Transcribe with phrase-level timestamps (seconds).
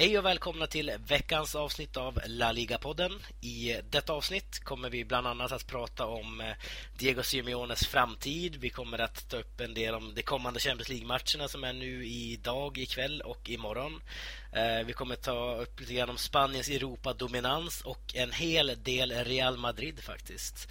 [0.00, 3.12] Hej och välkomna till veckans avsnitt av La Liga-podden.
[3.40, 6.46] I detta avsnitt kommer vi bland annat att prata om eh,
[6.98, 8.56] Diego Simeones framtid.
[8.56, 12.06] Vi kommer att ta upp en del om de kommande Champions League-matcherna som är nu
[12.06, 14.02] idag, ikväll och imorgon.
[14.52, 19.56] Eh, vi kommer ta upp lite grann om Spaniens Europa-dominans och en hel del Real
[19.56, 20.68] Madrid faktiskt.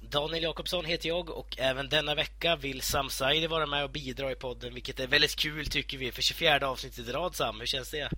[0.00, 4.32] Daniel Jakobsson heter jag och även denna vecka vill Sam Saidi vara med och bidra
[4.32, 7.60] i podden vilket är väldigt kul tycker vi för 24 avsnittet i rad Sam.
[7.60, 8.10] Hur känns det?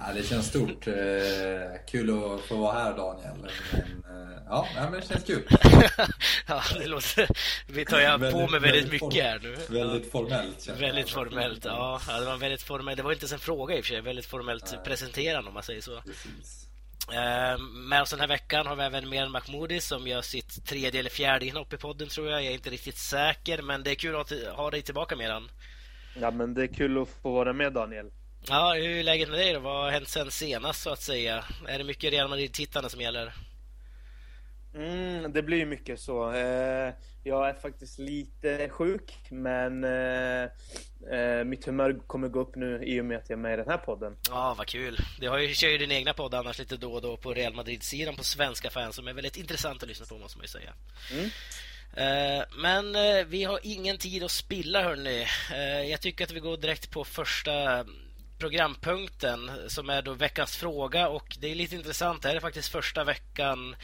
[0.00, 0.86] Ja, det känns stort.
[0.86, 0.94] Eh,
[1.86, 3.32] kul att få vara här Daniel.
[3.40, 5.42] Men, eh, ja, men det känns kul.
[6.46, 7.28] ja, det låter...
[7.68, 9.56] Vi tar väldigt, på mig väldigt, väldigt mycket här nu.
[9.68, 10.68] Väldigt formellt.
[10.68, 12.00] Väldigt formellt, ja.
[12.06, 12.96] Det var väldigt formellt.
[12.96, 14.00] Det var inte ens en fråga i och för sig.
[14.00, 14.80] Väldigt formellt Nej.
[14.84, 16.00] presenterande om man säger så.
[16.00, 16.64] Precis.
[17.88, 21.10] Med oss den här veckan har vi även Miran Mahmoudi som gör sitt tredje eller
[21.10, 22.44] fjärde inhopp i podden tror jag.
[22.44, 25.50] Jag är inte riktigt säker, men det är kul att ha dig tillbaka Miran.
[26.20, 28.10] Ja, men det är kul att få vara med Daniel.
[28.50, 29.60] Ja, hur är läget med dig då?
[29.60, 31.44] Vad har hänt sen senast så att säga?
[31.68, 33.34] Är det mycket Real Madrid-tittande som gäller?
[34.74, 36.32] Mm, det blir mycket så.
[36.32, 36.92] Eh,
[37.24, 40.42] jag är faktiskt lite sjuk, men eh,
[41.12, 43.56] eh, mitt humör kommer gå upp nu i och med att jag är med i
[43.56, 44.16] den här podden.
[44.28, 44.98] Ja, vad kul.
[45.20, 47.54] Du har ju, kör ju din egna podd annars lite då och då på Real
[47.54, 50.72] Madrid-sidan på svenska fans som är väldigt intressant att lyssna på, måste man ju säga.
[51.12, 51.30] Mm.
[52.56, 52.96] Men
[53.28, 55.26] vi har ingen tid att spilla, hörni.
[55.90, 57.84] Jag tycker att vi går direkt på första
[58.38, 62.22] programpunkten som är då veckans fråga och det är lite intressant.
[62.22, 63.76] Det här är faktiskt första veckan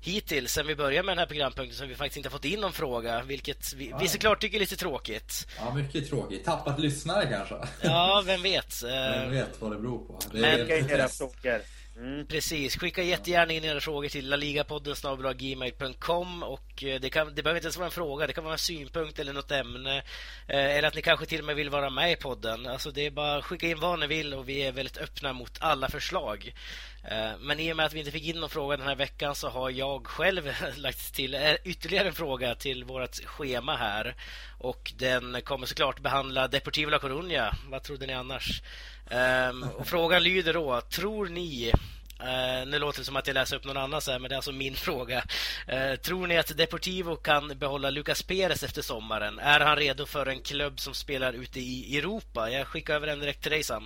[0.00, 2.72] hittills sen vi började med den här programpunkten som vi faktiskt inte fått in någon
[2.72, 5.46] fråga, vilket vi, vi såklart tycker är lite tråkigt.
[5.58, 6.44] Ja, mycket tråkigt.
[6.44, 7.54] Tappat lyssnare kanske?
[7.82, 8.82] Ja, vem vet?
[8.82, 10.18] Vem vet vad det beror på?
[10.32, 11.62] Det är Men, frågor.
[11.96, 12.26] Mm.
[12.26, 12.76] Precis.
[12.76, 14.94] Skicka jättegärna in era frågor till laligapodden
[15.36, 18.54] gmail.com och eh, det, kan, det behöver inte ens vara en fråga, det kan vara
[18.54, 19.96] en synpunkt eller något ämne.
[20.48, 22.66] Eh, eller att ni kanske till och med vill vara med i podden.
[22.66, 25.32] Alltså det är bara att skicka in vad ni vill och vi är väldigt öppna
[25.32, 26.54] mot alla förslag.
[27.04, 29.34] Eh, men i och med att vi inte fick in någon fråga den här veckan
[29.34, 34.14] så har jag själv lagt till ytterligare en fråga till vårt schema här.
[34.58, 37.54] Och den kommer såklart behandla Deportivo La Coruña.
[37.68, 38.62] Vad trodde ni annars?
[39.12, 41.72] Um, och frågan lyder då, tror ni
[42.22, 44.52] Uh, nu låter det som att jag läser upp någon annan, men det är alltså
[44.52, 45.24] min fråga.
[45.72, 49.38] Uh, tror ni att Deportivo kan behålla Lucas Perez efter sommaren?
[49.38, 52.50] Är han redo för en klubb som spelar ute i Europa?
[52.50, 53.84] Jag skickar över den direkt till dig, Sam.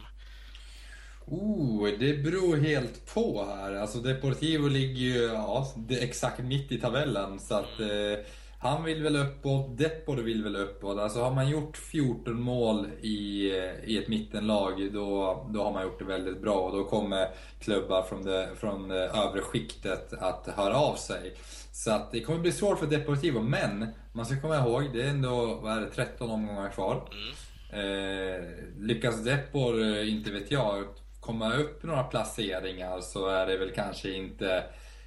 [1.26, 3.74] Oh, det beror helt på här.
[3.74, 7.40] Alltså Deportivo ligger ju ja, exakt mitt i tabellen.
[7.40, 8.24] Så att eh,
[8.66, 10.98] han vill väl uppåt, Depor vill väl uppåt.
[10.98, 13.50] Alltså har man gjort 14 mål i,
[13.84, 16.54] i ett mittenlag, då, då har man gjort det väldigt bra.
[16.54, 17.28] Och då kommer
[17.60, 21.36] klubbar från det, från det övre skiktet att höra av sig.
[21.72, 25.10] Så att det kommer bli svårt för Deportivo, men man ska komma ihåg, det är
[25.10, 27.08] ändå vad är det, 13 omgångar kvar.
[27.12, 27.34] Mm.
[27.72, 28.44] Eh,
[28.78, 30.84] lyckas Depor, eh, inte vet jag,
[31.20, 34.64] komma upp några placeringar så är det väl kanske inte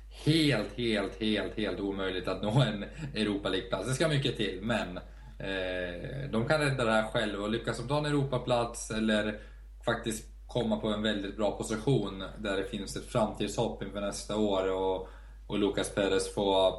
[0.10, 3.88] helt, helt, helt, helt omöjligt att nå en Europa League-plats.
[3.88, 4.98] Det ska mycket till, men
[5.40, 9.40] eh, de kan rädda det här själva och lyckas de ta en Europaplats eller
[9.86, 14.72] faktiskt komma på en väldigt bra position där det finns ett framtidshopp inför nästa år
[14.72, 15.08] och,
[15.48, 16.74] och Lucas Perez får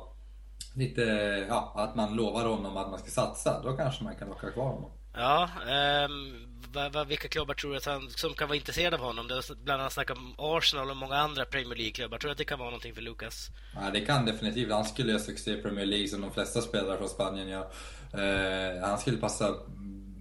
[0.74, 1.02] lite,
[1.48, 4.64] ja, att man lovar honom att man ska satsa, då kanske man kan locka kvar
[4.64, 4.90] honom.
[5.14, 6.08] Ja, eh,
[6.72, 9.28] va, va, vilka klubbar tror du att han, som kan vara intresserade av honom?
[9.28, 12.18] Det har bland annat snackat om Arsenal och många andra Premier League-klubbar.
[12.18, 13.48] Tror du att det kan vara någonting för Lucas?
[13.74, 14.72] Ja, det kan definitivt.
[14.72, 17.70] Han skulle göra succé i Premier League som de flesta spelare från Spanien gör.
[18.12, 19.54] Eh, han skulle passa,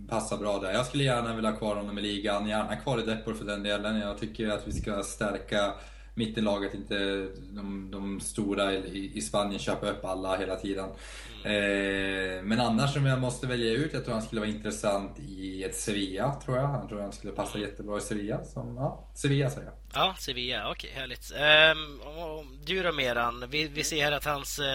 [0.09, 0.71] passa bra där.
[0.71, 2.47] Jag skulle gärna vilja ha kvar honom i ligan.
[2.47, 3.99] Gärna kvar i Depor för den delen.
[3.99, 5.73] Jag tycker att vi ska stärka
[6.19, 10.89] mittenlaget, inte de, de stora i, i Spanien köpa upp alla hela tiden.
[11.43, 15.63] Eh, men annars om jag måste välja ut, jag tror han skulle vara intressant i
[15.63, 16.69] ett Sevilla, tror jag.
[16.69, 18.43] Jag tror han skulle passa jättebra i Sevilla.
[18.43, 19.75] Som, ja, Sevilla säger jag.
[19.93, 21.31] Ja, Sevilla, okej, okay, härligt.
[21.31, 24.65] Um, du då Meran, vi, vi ser här att hans uh,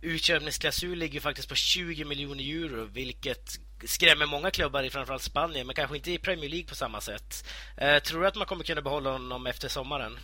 [0.00, 3.50] utköpningsklausul ligger faktiskt på 20 miljoner euro, vilket
[3.84, 7.44] skrämmer många klubbar i framförallt Spanien, men kanske inte i Premier League på samma sätt.
[7.82, 10.18] Uh, tror du att man kommer kunna behålla honom efter sommaren?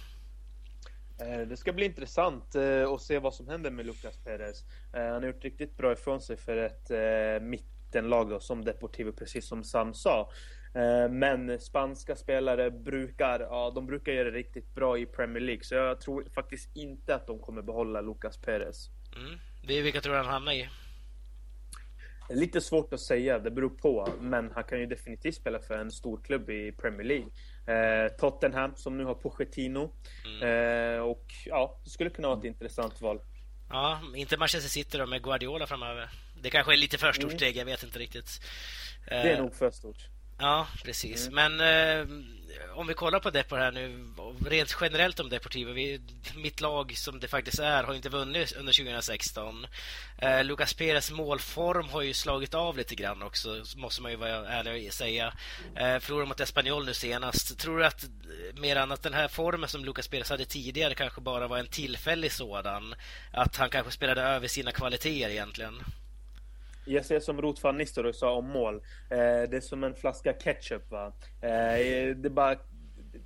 [1.19, 4.65] Eh, det ska bli intressant eh, att se vad som händer med Lucas Perez.
[4.95, 6.91] Eh, han har gjort riktigt bra ifrån sig för ett
[7.43, 10.31] mittenlag då, som Deportivo, precis som Sam sa.
[11.11, 15.65] Men spanska spelare brukar, ja, de brukar göra det riktigt bra i Premier League.
[15.65, 18.89] Så jag tror faktiskt inte att de kommer behålla Lucas Perez.
[19.17, 19.39] Mm.
[19.85, 20.69] Vilka tror du han hamnar i?
[22.29, 24.09] Lite svårt att säga, det beror på.
[24.21, 27.29] Men han kan ju definitivt spela för en stor klubb i Premier League.
[27.67, 29.93] Eh, Tottenham som nu har Pochettino.
[30.25, 30.43] Mm.
[30.43, 33.21] Eh, och ja, det skulle kunna vara ett intressant val.
[33.71, 36.11] Ja, inte Manchester City då med Guardiola framöver.
[36.43, 37.39] Det kanske är lite för stort mm.
[37.39, 38.41] steg, jag vet inte riktigt.
[39.07, 40.09] Eh, det är nog för stort.
[40.39, 41.29] Ja, precis.
[41.29, 41.57] Mm.
[41.57, 42.07] Men eh,
[42.75, 44.07] om vi kollar på Depor här nu,
[44.47, 45.73] rent generellt om Deportivo.
[45.73, 46.01] Vi,
[46.37, 49.67] mitt lag som det faktiskt är har inte vunnit under 2016.
[50.19, 54.49] Eh, Lucas Perez målform har ju slagit av lite grann också, måste man ju vara
[54.49, 55.35] ärlig och säga.
[55.77, 57.59] Eh, förlorade mot Espanyol nu senast.
[57.59, 58.05] Tror du att
[58.55, 61.69] mer än att den här formen som Lucas Perez hade tidigare kanske bara var en
[61.69, 62.95] tillfällig sådan?
[63.33, 65.83] Att han kanske spelade över sina kvaliteter egentligen?
[66.87, 68.75] Jag ser som Ruth van Nistelrooy sa om mål.
[69.11, 70.91] Eh, det är som en flaska ketchup.
[70.91, 71.13] Va?
[71.41, 72.57] Eh, det, bara,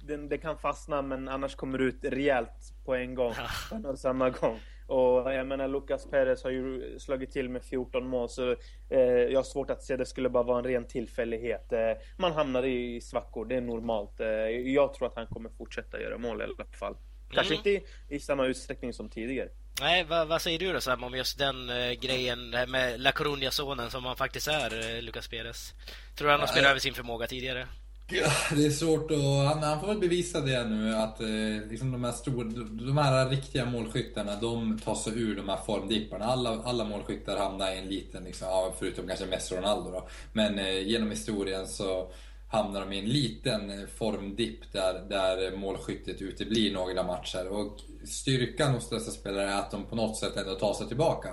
[0.07, 3.35] det, det, kan fastna men annars kommer det ut rejält på en gång.
[3.83, 4.61] På samma gång.
[4.89, 8.51] Och jag menar Lucas Perez har ju slagit till med 14 mål så
[8.89, 11.73] eh, jag har svårt att se det skulle bara vara en ren tillfällighet.
[11.73, 14.21] Eh, man hamnar i svackor, det är normalt.
[14.21, 16.97] Eh, jag tror att han kommer fortsätta göra mål i alla fall.
[17.31, 17.59] Kanske mm.
[17.59, 19.49] inte i, i samma utsträckning som tidigare.
[19.81, 23.91] Nej, vad, vad, säger du då Sam om just den eh, grejen med La Coruña-sonen
[23.91, 25.73] som han faktiskt är, eh, Lucas Perez?
[26.17, 27.67] Tror du han har spelat över sin förmåga tidigare?
[28.11, 29.49] Ja, det är svårt att...
[29.49, 32.45] Han, han får väl bevisa det nu att eh, liksom de, här stor,
[32.87, 36.25] de här riktiga målskyttarna de tar sig ur de här formdipparna.
[36.25, 40.09] Alla, alla målskyttar hamnar i en liten, liksom, ja, förutom kanske Messi och Ronaldo då.
[40.33, 42.11] Men eh, genom historien så
[42.49, 47.49] hamnar de i en liten formdipp där, där målskyttet uteblir några matcher.
[47.49, 51.29] Och styrkan hos dessa spelare är att de på något sätt ändå tar sig tillbaka.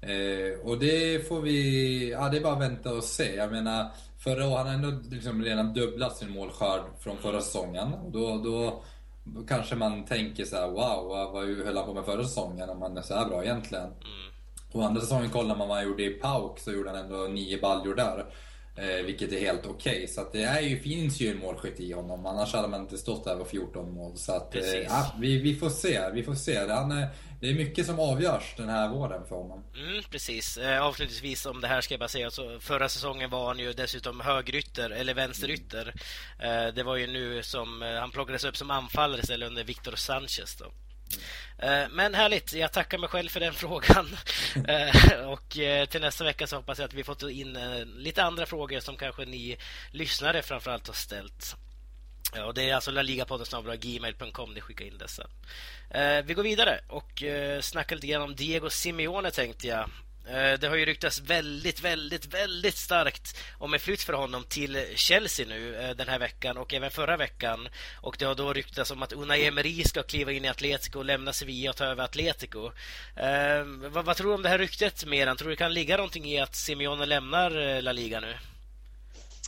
[0.00, 3.34] Eh, och det får vi, ja det är bara att vänta och se.
[3.34, 3.86] Jag menar,
[4.18, 7.92] förra året, han har ändå liksom redan dubblat sin målskörd från förra säsongen.
[7.92, 8.82] Och då, då,
[9.48, 12.82] kanske man tänker så här: wow, vad, vad höll han på med förra säsongen om
[12.82, 13.84] han är så här bra egentligen?
[13.84, 14.28] Mm.
[14.72, 17.60] Och andra säsongen kollar man vad han gjorde i PAOK så gjorde han ändå nio
[17.60, 18.26] baljor där.
[18.78, 19.92] Eh, vilket är helt okej.
[19.92, 20.06] Okay.
[20.06, 22.26] Så det är ju, finns ju en målskytt i honom.
[22.26, 24.16] Annars hade man inte stått där på 14 mål.
[24.16, 26.10] Så att, eh, ja, vi, vi får se.
[26.14, 26.58] Vi får se.
[26.68, 27.08] Han, är,
[27.40, 29.64] det är mycket som avgörs den här våren för honom.
[29.76, 30.58] Mm, precis.
[30.58, 32.26] Eh, avslutningsvis om det här ska jag bara säga.
[32.26, 35.94] Alltså, förra säsongen var han ju dessutom högrytter, eller vänsterytter.
[36.38, 39.96] Eh, det var ju nu som eh, han plockades upp som anfallare istället under Victor
[39.96, 40.56] Sanchez.
[40.58, 40.72] Då.
[41.58, 44.16] Eh, men härligt, jag tackar mig själv för den frågan.
[44.68, 47.58] Eh, och eh, till nästa vecka så hoppas jag att vi fått in
[47.96, 49.56] lite andra frågor som kanske ni
[49.90, 51.56] lyssnare framförallt har ställt.
[52.46, 55.26] Och det är alltså laligapodden gmail.com ni skickar in dessa.
[56.24, 57.22] Vi går vidare och
[57.60, 59.90] snackar lite grann om Diego Simeone tänkte jag.
[60.30, 64.84] Eh, det har ju ryktats väldigt, väldigt, väldigt starkt om en flytt för honom till
[64.94, 67.68] Chelsea nu eh, den här veckan och även förra veckan.
[68.02, 71.32] Och det har då ryktats om att Unai Emery ska kliva in i Atletico, lämna
[71.32, 72.66] Sevilla och ta över Atletico.
[73.16, 75.36] Eh, vad, vad, tror du om det här ryktet, Meran?
[75.36, 78.34] Tror du det kan ligga någonting i att Simeone lämnar eh, La Liga nu?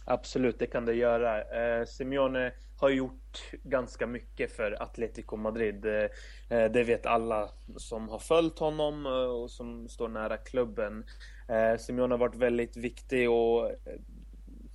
[0.05, 1.39] Absolut, det kan det göra.
[1.41, 5.87] Eh, Simeone har gjort ganska mycket för Atletico Madrid.
[5.87, 6.11] Eh,
[6.59, 11.05] eh, det vet alla som har följt honom eh, och som står nära klubben.
[11.79, 13.71] Simeone har varit väldigt viktig och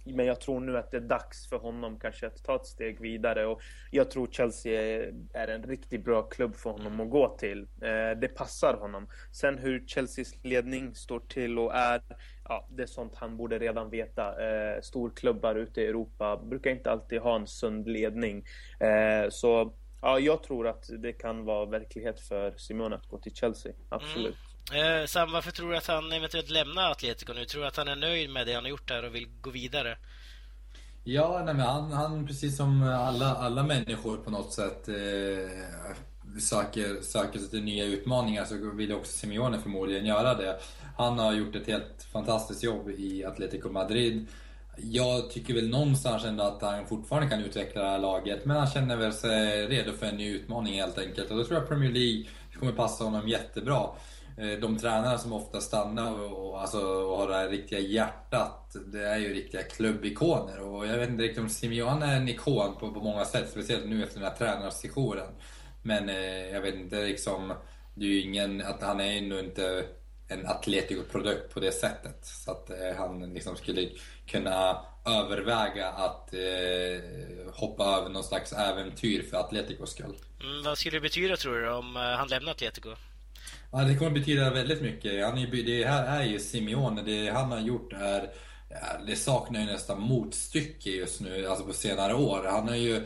[0.05, 3.01] men jag tror nu att det är dags för honom kanske att ta ett steg
[3.01, 3.61] vidare och
[3.91, 7.61] jag tror Chelsea är en riktigt bra klubb för honom att gå till.
[7.61, 9.07] Eh, det passar honom.
[9.31, 12.01] Sen hur Chelseas ledning står till och är
[12.43, 14.47] ja, det är sånt han borde redan veta.
[14.47, 18.45] Eh, storklubbar ute i Europa brukar inte alltid ha en sund ledning.
[18.79, 23.35] Eh, så ja, jag tror att det kan vara verklighet för Simone att gå till
[23.35, 23.73] Chelsea.
[23.89, 24.25] Absolut.
[24.25, 24.54] Mm.
[24.73, 27.45] Eh, Sam, varför tror du att han eventuellt lämnar Atletico nu?
[27.45, 29.49] Tror du att han är nöjd med det han har gjort där och vill gå
[29.49, 29.97] vidare?
[31.03, 37.01] Ja, nej, men han, han precis som alla, alla människor på något sätt eh, söker,
[37.01, 40.59] söker sig till nya utmaningar så vill också Simeone förmodligen göra det.
[40.97, 44.27] Han har gjort ett helt fantastiskt jobb i Atletico Madrid.
[44.77, 48.67] Jag tycker väl någonstans ändå att han fortfarande kan utveckla det här laget, men han
[48.67, 51.31] känner väl sig redo för en ny utmaning helt enkelt.
[51.31, 52.25] Och då tror jag Premier League
[52.59, 53.89] kommer passa honom jättebra.
[54.37, 59.07] Eh, de tränare som ofta stannar och, alltså, och har det här riktiga hjärtat, det
[59.07, 60.59] är ju riktiga klubbikoner.
[60.61, 63.85] Och jag vet inte riktigt om Simeone är en ikon på, på många sätt, speciellt
[63.85, 65.27] nu efter den här tränarsessionen.
[65.83, 67.53] Men eh, jag vet inte liksom,
[67.95, 69.85] det är ju ingen, att han är ju inte
[70.27, 72.25] en Atletico-produkt på det sättet.
[72.25, 73.89] Så att eh, han liksom skulle
[74.27, 80.15] kunna överväga att eh, hoppa över någon slags äventyr för Atleticos skull.
[80.41, 82.89] Mm, vad skulle det betyda tror du om eh, han lämnar Atletico?
[83.77, 85.25] Ja, det kommer betyda väldigt mycket.
[85.25, 87.01] Han är, det här är ju Simeone.
[87.01, 88.29] Det han har gjort är
[89.07, 92.47] det saknar ju nästan motstycke just nu, alltså på senare år.
[92.51, 93.05] Han har ju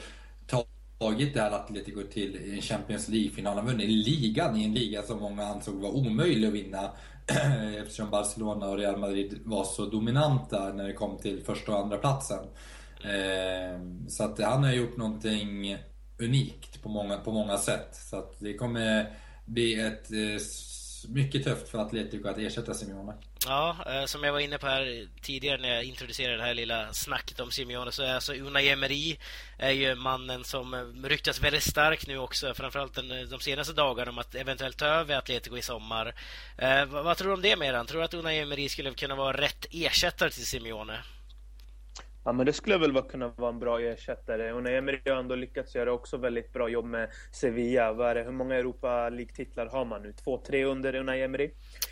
[0.99, 3.55] tagit det här Atletico till en Champions League-final.
[3.55, 6.91] Han har vunnit ligan i en liga som många ansåg var omöjlig att vinna
[7.81, 11.97] eftersom Barcelona och Real Madrid var så dominanta när det kom till första och andra
[11.97, 12.45] platsen.
[13.03, 15.77] Ehm, så att han har gjort någonting
[16.19, 17.95] unikt på många, på många sätt.
[18.09, 19.15] Så att det kommer
[19.49, 20.41] bli ett eh,
[21.07, 23.13] mycket tufft för Atletico att ersätta Simeone.
[23.45, 26.93] Ja, eh, som jag var inne på här tidigare när jag introducerade det här lilla
[26.93, 29.17] snacket om Simeone så är alltså Unai Emery
[29.57, 34.11] är ju mannen som eh, ryktas väldigt starkt nu också, framförallt den, de senaste dagarna
[34.11, 36.15] om att eventuellt ta över Atletico i sommar.
[36.87, 37.85] Vad, vad, tror du om det Meran?
[37.85, 40.99] Tror du att Unai Emery skulle kunna vara rätt ersättare till Simeone?
[42.29, 44.53] Ja, men det skulle väl kunna vara en bra ersättare.
[44.53, 47.93] Och Emery har ändå lyckats göra också väldigt bra jobb med Sevilla.
[47.93, 50.13] Vad hur många Europa League-titlar har man nu?
[50.13, 51.51] Två, tre under Unai Emery?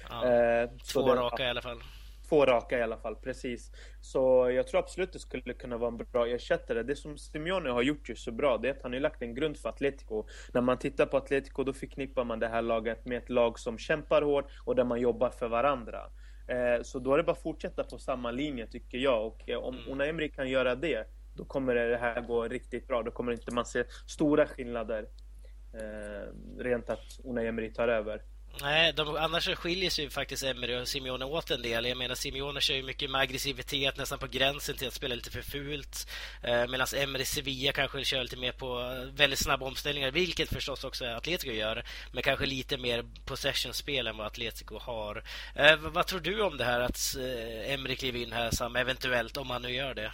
[0.10, 1.82] Ja, eh, två det, raka i alla fall.
[2.30, 3.72] Två raka i alla fall, precis.
[4.02, 6.84] Så jag tror absolut det skulle kunna vara en bra ersättare.
[6.84, 9.36] Det som Simeone har gjort ju så bra, det är att han har lagt en
[9.36, 10.26] grund för Atletico.
[10.54, 13.78] När man tittar på Atletico då förknippar man det här laget med ett lag som
[13.78, 16.00] kämpar hårt och där man jobbar för varandra.
[16.48, 19.28] Eh, så då är det bara att fortsätta på samma linje tycker jag.
[19.28, 19.92] Och eh, om mm.
[19.92, 23.04] Una Emery kan göra det, då kommer det här gå riktigt bra.
[23.04, 25.08] Då kommer inte man se stora skillnader.
[25.74, 28.22] Eh, rent att Una Emery tar över.
[28.62, 31.86] Nej, de, annars skiljer sig ju faktiskt Emery och Simeone åt en del.
[31.86, 35.32] Jag menar, Simeone kör ju mycket med aggressivitet, nästan på gränsen till att spela lite
[35.32, 36.08] för fult.
[36.44, 40.84] Eh, Medan Emery Sevilla kanske kör lite mer på eh, väldigt snabba omställningar, vilket förstås
[40.84, 41.84] också Atletico gör.
[42.12, 45.24] Men kanske lite mer possession-spel än vad Atletico har.
[45.56, 49.38] Eh, vad tror du om det här att eh, Emery kliver in här, Sam, eventuellt,
[49.38, 50.12] om han nu gör det?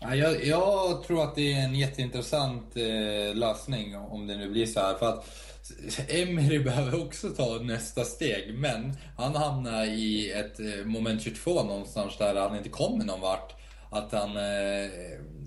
[0.00, 4.80] Jag, jag, tror att det är en jätteintressant eh, lösning om det nu blir så
[4.80, 4.94] här.
[4.94, 5.28] För att
[6.08, 12.18] Emery behöver också ta nästa steg, men han hamnar i ett eh, moment 22 någonstans
[12.18, 13.54] där han inte kommer någon vart.
[13.90, 14.90] Att han eh,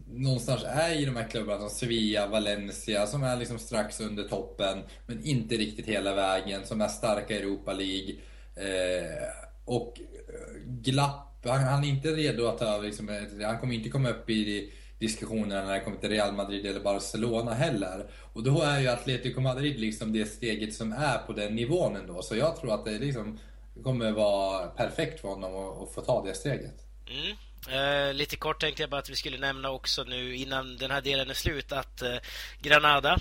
[0.08, 4.80] någonstans är i de här klubbarna som Sevilla, Valencia, som är liksom strax under toppen,
[5.08, 8.16] men inte riktigt hela vägen, som är starka i Europa League.
[8.56, 13.74] Eh, och eh, glapp, han, han, är inte redo att ta över, liksom, han kommer
[13.74, 18.06] inte komma upp i diskussionerna när det kommer till Real Madrid eller Barcelona heller.
[18.34, 22.22] Och då är ju Atletico Madrid liksom det steget som är på den nivån ändå.
[22.22, 23.40] Så jag tror att det liksom
[23.84, 26.76] kommer vara perfekt för honom att, att få ta det steget.
[27.08, 27.38] Mm.
[27.70, 31.02] Eh, lite kort tänkte jag bara att vi skulle nämna också nu innan den här
[31.02, 32.16] delen är slut att eh,
[32.62, 33.20] Granada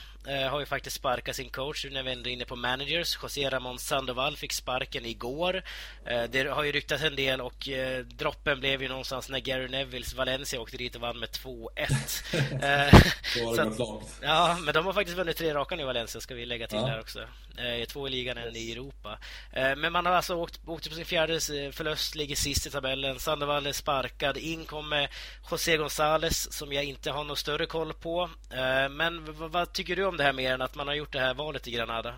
[0.50, 3.18] har ju faktiskt sparkat sin coach nu när vi ändå är inne på managers.
[3.22, 5.62] José Ramon Sandoval fick sparken igår.
[6.28, 7.68] det har ju ryktats en del och
[8.04, 11.68] droppen blev ju någonstans när Gary Nevilles Valencia åkte dit och vann med 2-1.
[14.22, 16.78] ja, men de har faktiskt vunnit tre raka nu i Valencia ska vi lägga till
[16.78, 16.86] ja.
[16.86, 17.20] här också.
[17.88, 19.18] två i ligan, en i Europa.
[19.52, 21.40] men man har alltså åkt, åkt på sin fjärde
[21.72, 23.18] förlust, ligger sist i tabellen.
[23.18, 25.10] Sandoval är sparkad in kommer
[25.50, 28.30] José González som jag inte har någon större koll på.
[28.50, 31.20] Eh, men vad tycker du om det här mer än att man har gjort det
[31.20, 32.14] här valet i Granada?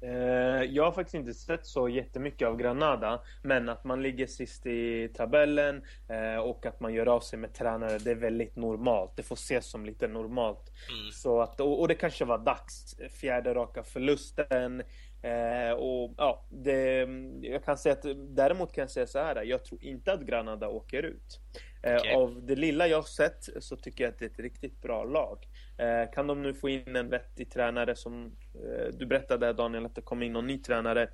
[0.00, 4.66] Eh, jag har faktiskt inte sett så jättemycket av Granada, men att man ligger sist
[4.66, 9.16] i tabellen eh, och att man gör av sig med tränare, det är väldigt normalt.
[9.16, 10.72] Det får ses som lite normalt.
[10.90, 11.12] Mm.
[11.12, 12.96] Så att, och, det kanske var dags.
[13.20, 14.82] Fjärde raka förlusten.
[15.22, 17.08] Eh, och ja, det,
[17.42, 19.42] jag kan säga att däremot kan jag säga så här.
[19.42, 21.40] Jag tror inte att Granada åker ut.
[21.82, 22.14] Eh, okay.
[22.14, 25.04] Av det lilla jag har sett så tycker jag att det är ett riktigt bra
[25.04, 25.38] lag.
[25.78, 29.94] Eh, kan de nu få in en vettig tränare som eh, du berättade Daniel att
[29.94, 31.08] det kommer in någon ny tränare.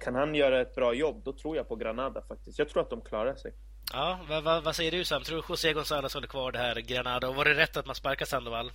[0.00, 2.58] Kan han göra ett bra jobb, då tror jag på Granada faktiskt.
[2.58, 3.52] Jag tror att de klarar sig.
[3.92, 5.22] Ja, vad, vad, vad säger du Sam?
[5.22, 7.28] Tror du José González håller kvar det här Granada?
[7.28, 8.72] Och var det rätt att man sparkar Sandoval?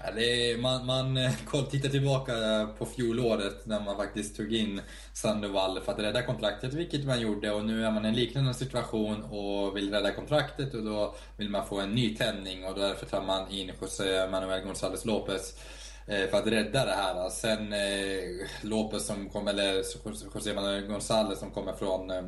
[0.00, 1.32] Är, man man eh,
[1.70, 2.32] tittar tillbaka
[2.78, 4.80] på fjolåret när man faktiskt tog in
[5.12, 7.52] Sandoval för att rädda kontraktet, vilket man gjorde.
[7.52, 11.50] Och nu är man i en liknande situation och vill rädda kontraktet och då vill
[11.50, 15.56] man få en ny tändning och därför tar man in José Manuel González López
[16.06, 17.30] eh, för att rädda det här.
[17.30, 19.74] Sen eh, Lopez som kom, eller
[20.34, 22.22] José Manuel González som kommer från, eh,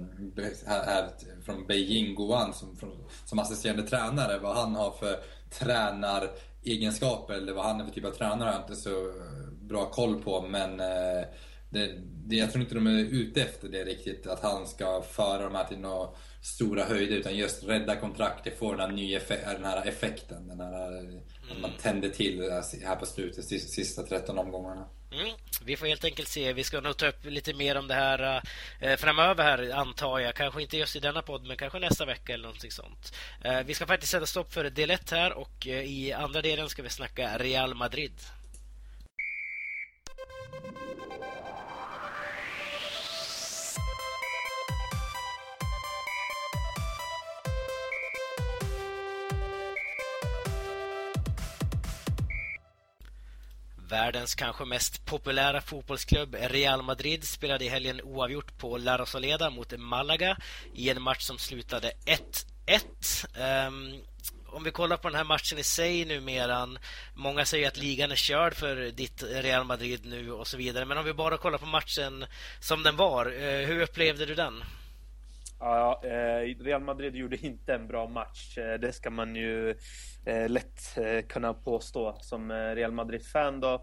[0.66, 1.08] här,
[1.44, 2.78] från Beijing, Guan, som,
[3.26, 4.38] som assisterande tränare.
[4.38, 5.16] Vad han har för
[5.50, 6.30] tränar
[6.62, 9.12] egenskaper eller vad han är för typ av tränare har jag inte så
[9.60, 10.42] bra koll på.
[10.42, 11.26] Men eh,
[11.70, 11.92] det,
[12.26, 15.54] det, jag tror inte de är ute efter det riktigt, att han ska föra de
[15.54, 16.08] här till några
[16.42, 17.16] stora höjder.
[17.16, 20.48] Utan just rädda kontraktet, få den här, nya den här effekten.
[20.48, 21.20] Den här, mm.
[21.52, 22.50] Att man tänder till
[22.84, 24.88] här på slutet, sista 13 omgångarna.
[25.12, 25.34] Mm.
[25.64, 26.52] Vi får helt enkelt se.
[26.52, 28.42] Vi ska nog ta upp lite mer om det här
[28.80, 30.34] eh, framöver här, antar jag.
[30.34, 33.14] Kanske inte just i denna podd, men kanske nästa vecka eller någonting sånt.
[33.44, 36.68] Eh, vi ska faktiskt sätta stopp för del 1 här och eh, i andra delen
[36.68, 38.12] ska vi snacka Real Madrid.
[53.90, 59.78] Världens kanske mest populära fotbollsklubb Real Madrid spelade i helgen oavgjort på La Rosaleda mot
[59.78, 60.36] Malaga
[60.74, 61.92] i en match som slutade
[62.66, 63.26] 1-1.
[63.36, 64.00] Um, ehm,
[64.46, 66.68] om vi kollar på den här matchen i sig numera.
[67.14, 70.84] Många säger att ligan är körd för ditt Real Madrid nu och så vidare.
[70.84, 72.26] Men om vi bara kollar på matchen
[72.60, 73.26] som den var.
[73.26, 74.64] Eh, hur upplevde du den?
[75.62, 78.58] Ja, eh, Real Madrid gjorde inte en bra match.
[78.58, 79.70] Eh, det ska man ju
[80.24, 80.98] eh, lätt
[81.28, 83.74] kunna påstå som Real Madrid-fan då.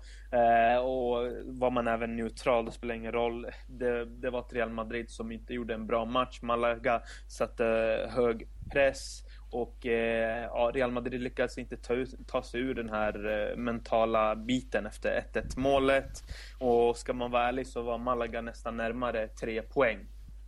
[0.82, 3.48] Och var man även neutral, det spelar ingen roll.
[3.68, 6.42] Det, det var ett Real Madrid som inte gjorde en bra match.
[6.42, 7.64] Malaga satte
[8.10, 9.24] hög press.
[9.52, 11.94] Och ja, Real Madrid lyckades inte ta,
[12.28, 16.24] ta sig ur den här mentala biten efter 1-1 målet.
[16.60, 19.98] Och ska man vara ärlig så var Malaga nästan närmare tre poäng.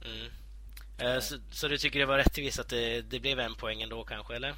[0.06, 0.39] Mm.
[1.02, 4.04] Eh, så, så, du tycker det var rättvist att det, det blev en poäng ändå
[4.04, 4.54] kanske, eller?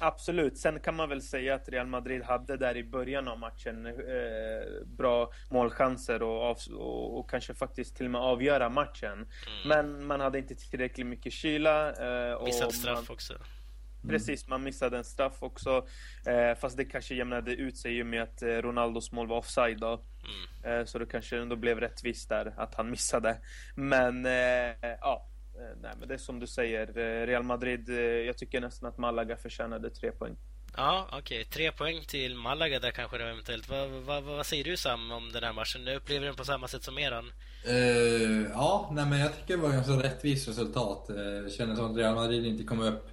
[0.00, 0.58] Absolut.
[0.58, 4.86] Sen kan man väl säga att Real Madrid hade där i början av matchen eh,
[4.86, 9.12] bra målchanser och, av, och, och, kanske faktiskt till och med avgöra matchen.
[9.12, 9.28] Mm.
[9.64, 11.92] Men man hade inte tillräckligt mycket kyla.
[12.32, 13.34] Eh, Missat straff man, också.
[14.08, 15.86] Precis, man missade en straff också.
[16.26, 19.36] Eh, fast det kanske jämnade ut sig i och med att eh, Ronaldos mål var
[19.36, 19.80] offside.
[19.80, 20.04] Då.
[20.64, 20.80] Mm.
[20.80, 23.36] Eh, så det kanske ändå blev rättvist där att han missade.
[23.74, 25.29] Men eh, ja,
[25.82, 26.98] nej, men det är som du säger.
[26.98, 30.36] Eh, Real Madrid, eh, jag tycker nästan att Malaga förtjänade tre poäng.
[30.76, 31.18] Ja, okej.
[31.18, 31.44] Okay.
[31.44, 33.68] Tre poäng till Malaga där kanske det eventuellt.
[33.68, 35.84] Vad, vad, vad säger du Sam om den här matchen?
[35.84, 37.32] Du upplever den på samma sätt som eran?
[37.68, 41.06] Uh, ja, nej, men jag tycker det var ganska rättvist resultat.
[41.06, 43.08] Det kändes som att Real Madrid inte kom upp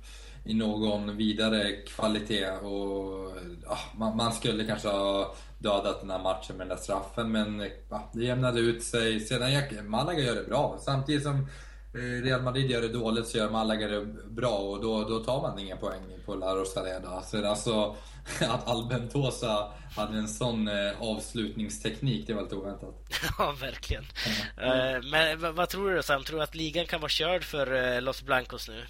[0.46, 2.50] i någon vidare kvalitet.
[2.50, 7.32] Och, ja, man, man, skulle kanske ha dödat den här matchen med den där straffen,
[7.32, 9.20] men ja, det jämnade ut sig.
[9.20, 10.77] Sedan Malaga gör det bra.
[10.82, 14.82] Samtidigt som Eh, Eh, Real Madrid gör det dåligt så gör Malaga det bra och
[14.82, 17.22] då, då tar man inga poäng på La Rosaleda.
[17.22, 17.96] Så alltså,
[18.41, 22.96] att Albentosa hade en sån eh, avslutningsteknik, det var lite oväntat.
[23.38, 24.06] ja, verkligen.
[24.58, 25.10] Mm.
[25.10, 26.24] Men vad tror du Sam?
[26.24, 28.86] Tror du att ligan kan vara körd för Los Blancos nu?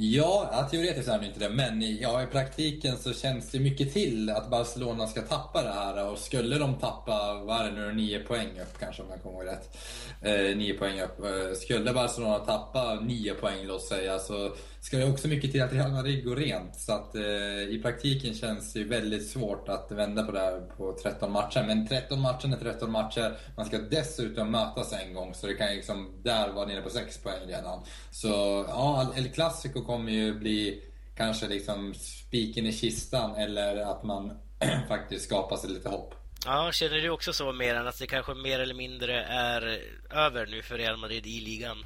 [0.00, 1.48] Ja, ja teoretiskt är det inte det.
[1.48, 6.06] Men ja, i praktiken så känns det mycket till att Barcelona ska tappa det här.
[6.06, 9.36] Och skulle de tappa, vad är det nu, nio poäng upp kanske om jag kommer
[9.36, 9.76] ihåg rätt.
[10.22, 11.24] Eh, nio poäng upp.
[11.24, 15.72] Eh, skulle Barcelona tappa nio poäng låt säga så ska det också mycket till att
[15.72, 16.76] Real Madrid går rent.
[16.76, 17.22] Så att eh,
[17.62, 21.64] i praktiken känns det väldigt svårt att vända på det här på 13 matcher.
[21.66, 23.36] Men 13 matcher är 13 matcher.
[23.56, 27.18] Man ska dessutom mötas en gång så det kan liksom där vara nere på 6
[27.18, 27.84] poäng redan.
[28.10, 28.28] Så
[28.68, 30.82] ja, El Clasico kommer ju bli
[31.16, 34.38] kanske liksom spiken i kistan eller att man
[34.88, 36.14] faktiskt skapar sig lite hopp.
[36.44, 40.46] Ja, känner du också så mer än att det kanske mer eller mindre är över
[40.46, 41.78] nu för Real Madrid i ligan?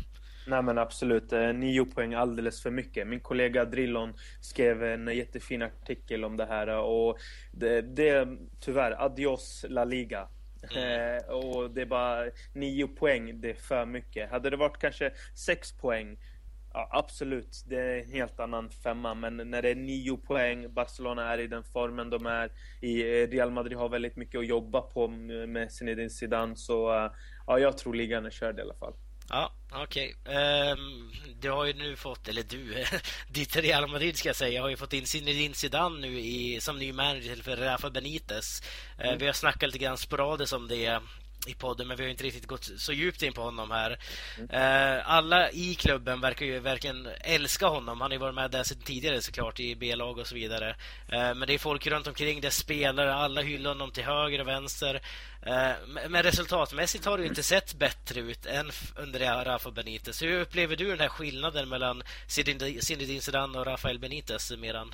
[0.46, 3.06] Nej men absolut, eh, nio poäng alldeles för mycket.
[3.06, 7.18] Min kollega Drillon skrev en jättefin artikel om det här och
[7.52, 8.28] det, det
[8.60, 10.28] tyvärr, adios La Liga.
[10.76, 11.16] Mm.
[11.16, 14.30] Eh, och det är bara nio poäng, det är för mycket.
[14.30, 16.16] Hade det varit kanske sex poäng
[16.74, 19.14] Ja, absolut, det är en helt annan femma.
[19.14, 22.50] Men när det är nio poäng, Barcelona är i den formen de är
[22.80, 23.26] i.
[23.26, 26.56] Real Madrid har väldigt mycket att jobba på med Zinedine Zidane.
[26.56, 27.12] Så eh,
[27.46, 28.94] ja, jag tror ligan är körd i alla fall.
[29.32, 30.14] Ja, okej.
[30.20, 30.36] Okay.
[30.36, 32.84] Um, ehm, du har ju nu fått, eller du,
[33.28, 36.78] ditt Real Madrid ska jag säga, har ju fått in Zinedine Zidane nu i, som
[36.78, 38.62] ny manager för Rafa Benitez.
[38.98, 39.14] Eh, mm.
[39.14, 41.00] Uh, vi har snackat lite grann sporadiskt om det
[41.46, 43.98] i podden, men vi har inte riktigt gått så djupt in på honom här.
[44.38, 44.50] Mm.
[44.50, 48.00] Uh, alla i klubben verkar ju verkligen älska honom.
[48.00, 50.70] Han har ju varit med där sedan tidigare såklart i B-lag och så vidare.
[51.12, 54.48] Uh, men det är folk runt omkring det, spelare, alla hyllar honom till höger och
[54.48, 54.94] vänster.
[55.46, 60.22] Uh, men resultatmässigt har det inte sett bättre ut än under Rafa Benitez.
[60.22, 62.02] Hur upplever du den här skillnaden mellan
[62.80, 64.92] Zinedine Zidane och Rafael Benitez, Meran?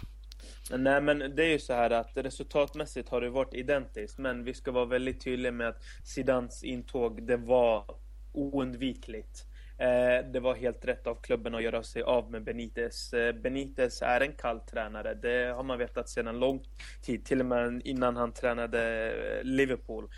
[0.70, 4.54] Nej men det är ju så här att resultatmässigt har det varit identiskt men vi
[4.54, 7.84] ska vara väldigt tydliga med att Zidans intåg det var
[8.32, 9.44] oundvikligt.
[9.78, 13.12] Eh, det var helt rätt av klubben att göra sig av med Benitez.
[13.12, 16.62] Eh, Benitez är en kall tränare, det har man vetat sedan lång
[17.02, 20.08] tid, till och med innan han tränade eh, Liverpool.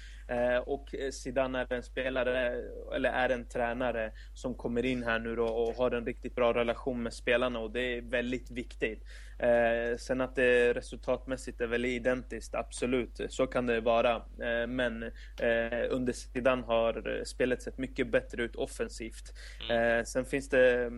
[0.66, 2.62] Och Zidane är en spelare,
[2.94, 6.54] eller är en tränare som kommer in här nu då och har en riktigt bra
[6.54, 9.04] relation med spelarna och det är väldigt viktigt.
[9.42, 14.16] Eh, sen att det resultatmässigt är väldigt identiskt, absolut, så kan det vara.
[14.16, 19.35] Eh, men eh, under sidan har spelet sett mycket bättre ut offensivt.
[19.70, 19.98] Mm.
[19.98, 20.90] Eh, sen finns det eh,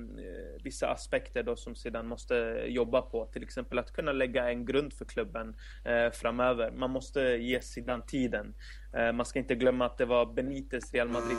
[0.63, 2.35] vissa aspekter då som sedan måste
[2.67, 6.71] jobba på, till exempel att kunna lägga en grund för klubben eh, framöver.
[6.71, 8.55] Man måste ge sidan tiden.
[9.15, 11.37] man ska inte glömma att det var Benites Real Madrid.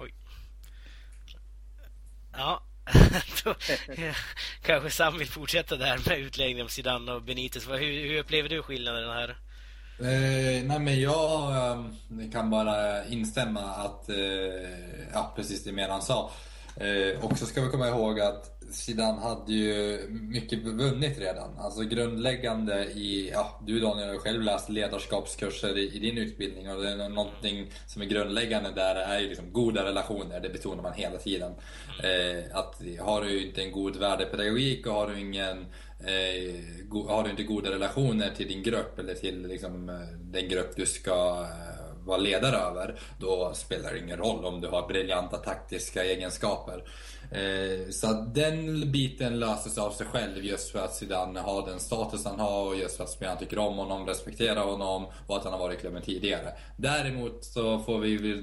[0.00, 0.14] Oj.
[2.32, 2.62] Ja,
[4.62, 7.68] kanske Sam vill fortsätta där med utläggningen om Zidane och Benitez.
[7.68, 9.36] Hur, hur upplever du skillnaden här?
[9.98, 11.84] Eh, nej men jag eh,
[12.32, 14.16] kan bara instämma att, eh,
[15.12, 16.30] ja precis det Meran sa.
[16.76, 21.58] Eh, och så ska vi komma ihåg att Zidane hade ju mycket vunnit redan.
[21.58, 26.82] Alltså grundläggande i, ja du Daniel har själv läst ledarskapskurser i, i, din utbildning och
[26.82, 30.92] det är någonting som är grundläggande där är ju liksom goda relationer, det betonar man
[30.92, 31.52] hela tiden.
[32.02, 35.66] Eh, att har du inte en god värdepedagogik och har du ingen
[36.00, 40.48] eh, go, har du inte goda relationer till din grupp eller till liksom, eh, den
[40.48, 41.73] grupp du ska eh,
[42.04, 46.84] vara ledare över, då spelar det ingen roll om du har briljanta taktiska egenskaper.
[47.30, 52.24] Eh, så den biten löses av sig själv just för att Zidane har den status
[52.24, 55.52] han har och just för att spelarna tycker om honom, respekterar honom och att han
[55.52, 56.52] har varit i klubben tidigare.
[56.76, 58.38] Däremot så får vi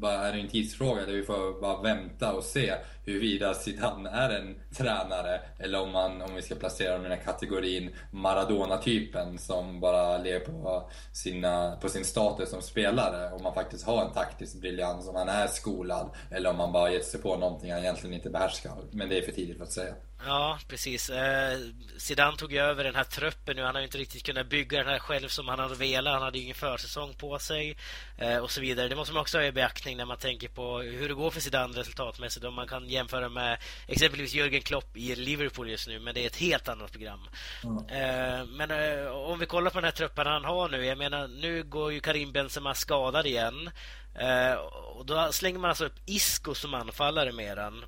[0.00, 2.74] bara är det en tidsfråga där vi får bara vänta och se
[3.06, 7.18] huruvida Zidane är en tränare eller om, man, om vi ska placera honom i den
[7.18, 13.32] här kategorin Maradona-typen som bara lever på, sina, på sin status som spelare.
[13.32, 16.90] Om man faktiskt har en taktisk briljans, om han är skolad eller om man bara
[16.90, 18.72] gett sig på någonting han egentligen inte behärskar.
[18.90, 19.94] Men det är för tidigt för att säga.
[20.24, 21.10] Ja, precis.
[21.10, 21.58] Eh,
[21.98, 23.62] Zidane tog ju över den här truppen nu.
[23.62, 26.12] Han har ju inte riktigt kunnat bygga den här själv som han hade velat.
[26.12, 27.76] Han hade ju ingen försäsong på sig
[28.18, 28.88] eh, och så vidare.
[28.88, 31.40] Det måste man också ha i beaktning när man tänker på hur det går för
[31.40, 32.44] Zidane resultatmässigt.
[32.44, 36.26] Om man kan jämföra med exempelvis Jürgen Klopp i Liverpool just nu, men det är
[36.26, 37.20] ett helt annat program.
[37.64, 37.78] Mm.
[37.78, 40.84] Eh, men eh, om vi kollar på den här truppen han har nu.
[40.84, 43.70] Jag menar, nu går ju Karim Benzema skadad igen.
[44.18, 44.54] Eh,
[44.96, 47.84] och då slänger man alltså upp Isco som anfallare med den.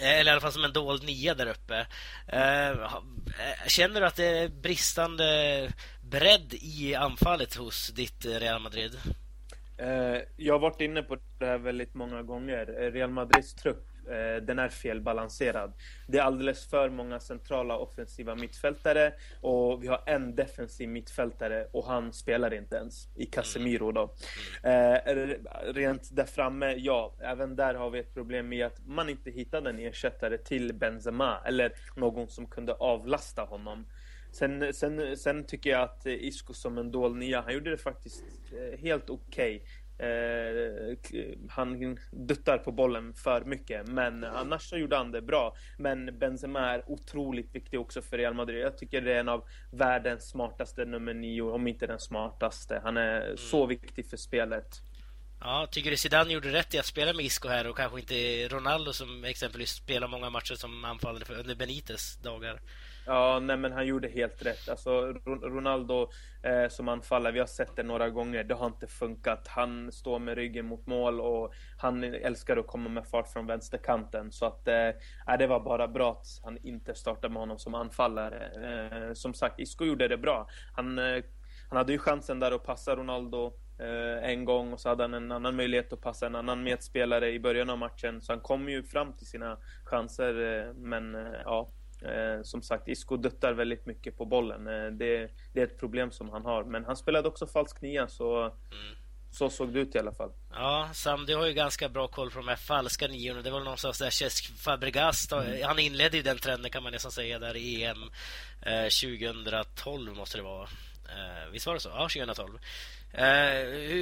[0.00, 1.86] Eh, eller i alla fall som en dold nia där uppe.
[2.26, 2.76] Eh, eh,
[3.66, 5.72] känner du att det är bristande
[6.02, 8.92] bredd i anfallet hos ditt Real Madrid?
[10.36, 12.66] Jag har varit inne på det här väldigt många gånger.
[12.92, 15.72] Real Madrids trupp Eh, den är felbalanserad.
[16.06, 21.86] Det är alldeles för många centrala offensiva mittfältare och vi har en defensiv mittfältare och
[21.86, 24.14] han spelar inte ens i Casemiro då.
[24.62, 25.14] Eh,
[25.72, 29.70] rent där framme, ja, även där har vi ett problem med att man inte hittade
[29.70, 33.86] en ersättare till Benzema eller någon som kunde avlasta honom.
[34.32, 38.24] Sen, sen, sen tycker jag att Isco som en dold nia, han gjorde det faktiskt
[38.52, 39.56] eh, helt okej.
[39.56, 39.68] Okay.
[39.98, 40.96] Eh,
[41.48, 45.56] han duttar på bollen för mycket, men annars så gjorde han det bra.
[45.78, 48.64] Men Benzema är otroligt viktig också för Real Madrid.
[48.64, 52.80] Jag tycker det är en av världens smartaste nummer nio, om inte den smartaste.
[52.84, 53.36] Han är mm.
[53.36, 54.82] så viktig för spelet.
[55.40, 58.48] Ja, tycker du Zidane gjorde rätt i att spela med Isco här och kanske inte
[58.48, 62.60] Ronaldo som exempelvis spelar många matcher som anfallare under Benites dagar?
[63.08, 64.68] Ja, nej men han gjorde helt rätt.
[64.68, 66.08] Alltså Ronaldo
[66.42, 69.48] eh, som anfallare, vi har sett det några gånger, det har inte funkat.
[69.48, 74.32] Han står med ryggen mot mål och han älskar att komma med fart från vänsterkanten.
[74.32, 78.46] Så att eh, det var bara bra att han inte startade med honom som anfallare.
[79.08, 80.48] Eh, som sagt, Isco gjorde det bra.
[80.76, 81.24] Han, eh,
[81.68, 85.14] han hade ju chansen där att passa Ronaldo eh, en gång och så hade han
[85.14, 88.22] en annan möjlighet att passa en annan medspelare i början av matchen.
[88.22, 92.88] Så han kom ju fram till sina chanser, eh, men eh, ja Eh, som sagt,
[92.88, 94.66] Isco duttar väldigt mycket på bollen.
[94.66, 96.64] Eh, det, det, är ett problem som han har.
[96.64, 98.96] Men han spelade också falsk nia, så, mm.
[99.30, 100.32] så såg det ut i alla fall.
[100.52, 103.42] Ja, Sam, du har ju ganska bra koll på de här falska niorna.
[103.42, 105.62] Det var någonstans där Cesc Fabregas, mm.
[105.64, 108.10] han inledde ju den trenden kan man nästan säga där i EM
[108.62, 110.68] eh, 2012 måste det vara.
[111.08, 111.88] Eh, visst var det så?
[111.88, 112.58] Ja, 2012.
[113.14, 113.22] Uh,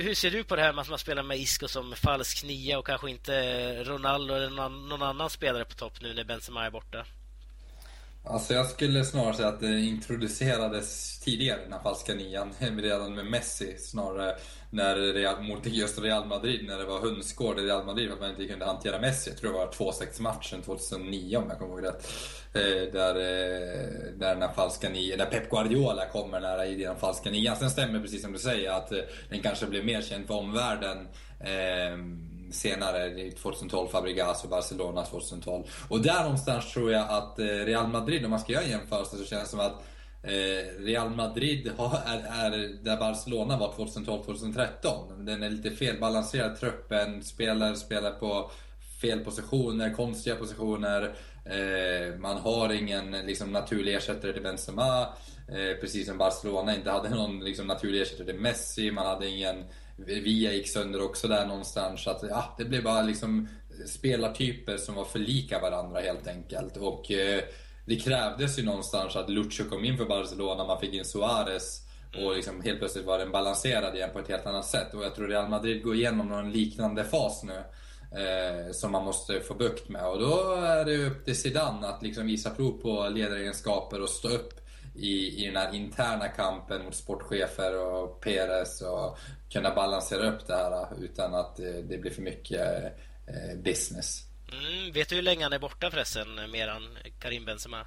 [0.03, 2.79] hur ser du på det här med att man spelar med Isco som falsk nia
[2.79, 6.71] och kanske inte Ronaldo eller någon, någon annan spelare på topp nu när Benzema är
[6.71, 7.05] borta?
[8.27, 13.27] Alltså jag skulle snarare säga att det introducerades tidigare, den här falska nian, redan med
[13.27, 14.37] Messi snarare
[14.71, 18.21] när Real, mot just Real Madrid, när det var hönsgård i Real Madrid för att
[18.21, 19.31] man inte kunde hantera Messi.
[19.31, 22.13] Jag tror det var 2-6 matchen 2009 om jag kommer ihåg rätt.
[22.55, 26.97] Eh, där, eh, där den här falska nian, där Pep Guardiola kommer nära i den
[26.97, 27.57] falska nian.
[27.57, 28.99] Sen stämmer precis som du säger att eh,
[29.31, 31.09] den kanske blev mer känd för omvärlden
[31.41, 35.65] ehm, senare, 2012 Fabregas och Barcelona 2012.
[35.89, 39.17] Och där någonstans tror jag att eh, Real Madrid, om man ska göra en jämförelse,
[39.17, 39.85] så känns det som att
[40.23, 41.67] eh, Real Madrid
[42.07, 45.25] är, är där Barcelona var 2012-2013.
[45.25, 48.51] Den är lite felbalanserad, truppen spelar, spelar på
[49.01, 51.15] fel positioner, konstiga positioner.
[51.45, 55.01] Eh, man har ingen liksom, naturlig ersättare till Benzema.
[55.49, 58.91] Eh, precis som Barcelona inte hade någon liksom, naturlig ersättare till Messi.
[58.91, 59.65] Man hade ingen
[59.97, 62.03] Via gick sönder också där någonstans.
[62.03, 63.49] Så att, ja, det blev bara liksom
[63.87, 66.77] spelartyper som var för lika varandra helt enkelt.
[66.77, 67.41] Och eh,
[67.87, 71.81] det krävdes ju någonstans att Lucho kom in för Barcelona, man fick in Suarez.
[72.17, 74.95] Och liksom helt plötsligt var den balanserad igen på ett helt annat sätt.
[74.95, 77.63] Och jag tror Real Madrid går igenom någon liknande fas nu.
[78.15, 80.07] Eh, som man måste få bukt med.
[80.07, 84.29] Och då är det upp till Zidane att liksom visa prov på ledaregenskaper och stå
[84.29, 84.61] upp
[84.95, 89.19] i, i den här interna kampen mot sportchefer och Perez och
[89.55, 92.85] kunna balansera upp det här utan att det, det blir för mycket
[93.27, 94.29] eh, business.
[94.53, 96.83] Mm, vet du hur länge han är borta förresten, Meran
[97.19, 97.81] Karim Benzema?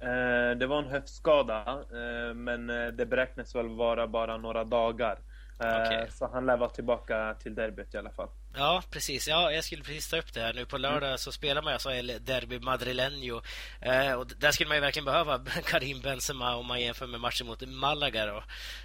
[0.00, 5.18] Eh, det var en höftskada, eh, men eh, det beräknas väl vara bara några dagar.
[5.58, 6.06] Okay.
[6.10, 8.28] Så han lär vara tillbaka till derbyt i alla fall.
[8.58, 9.28] Ja, precis.
[9.28, 10.54] Ja, jag skulle precis ta upp det här.
[10.54, 11.18] Nu på lördag mm.
[11.18, 13.42] så spelar man alltså El Derby Madrileño.
[13.80, 17.46] Eh, och där skulle man ju verkligen behöva Karim Benzema om man jämför med matchen
[17.46, 18.26] mot Malaga.
[18.26, 18.42] Då.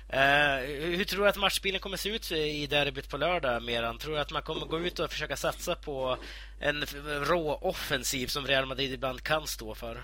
[0.10, 0.58] Eh,
[0.98, 3.98] hur tror du att matchbilden kommer se ut i derbyt på lördag, Meran?
[3.98, 6.18] Tror du att man kommer gå ut och försöka satsa på
[6.60, 6.86] en
[7.26, 10.04] rå offensiv som Real Madrid ibland kan stå för?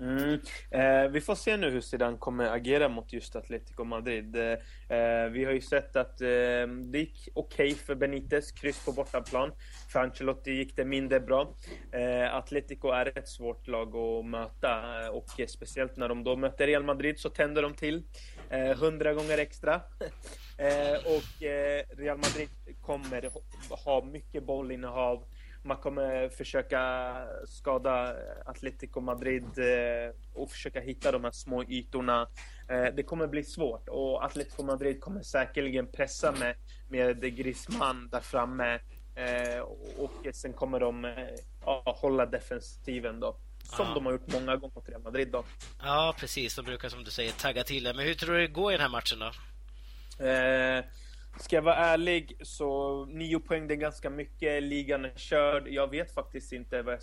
[0.00, 0.40] Mm.
[0.70, 4.36] Eh, vi får se nu hur Zidane kommer agera mot just Atletico Madrid.
[4.36, 4.52] Eh,
[4.98, 6.26] eh vi har ju sett att eh,
[6.92, 9.52] det gick okej okay för Benitez, kryss på bortaplan.
[9.92, 11.54] För Ancelotti gick det mindre bra.
[11.92, 16.66] Eh, Atletico är ett svårt lag att möta eh, och speciellt när de då möter
[16.66, 18.02] Real Madrid så tänder de till
[18.50, 19.80] eh, hundra gånger extra.
[20.58, 22.48] Eh, och eh, Real Madrid
[22.80, 23.30] kommer
[23.84, 25.24] ha mycket bollinnehav
[25.66, 27.14] man kommer försöka
[27.46, 32.28] skada Atletico Madrid eh, och försöka hitta de här små ytorna.
[32.68, 36.56] Eh, det kommer bli svårt och Atletico Madrid kommer säkerligen pressa med,
[36.88, 38.80] med Griezmann där framme.
[39.14, 39.60] Eh,
[39.98, 41.14] och sen kommer de
[41.64, 43.36] ja, hålla defensiven då.
[43.62, 43.94] Som ja.
[43.94, 45.44] de har gjort många gånger mot Real Madrid då.
[45.82, 46.56] Ja, precis.
[46.56, 47.94] De brukar som du säger tagga till det.
[47.94, 49.26] Men hur tror du det går i den här matchen då?
[50.24, 50.84] Eh,
[51.38, 54.62] Ska jag vara ärlig så nio poäng det är ganska mycket.
[54.62, 55.68] Ligan är körd.
[55.68, 56.98] Jag vet faktiskt inte jag,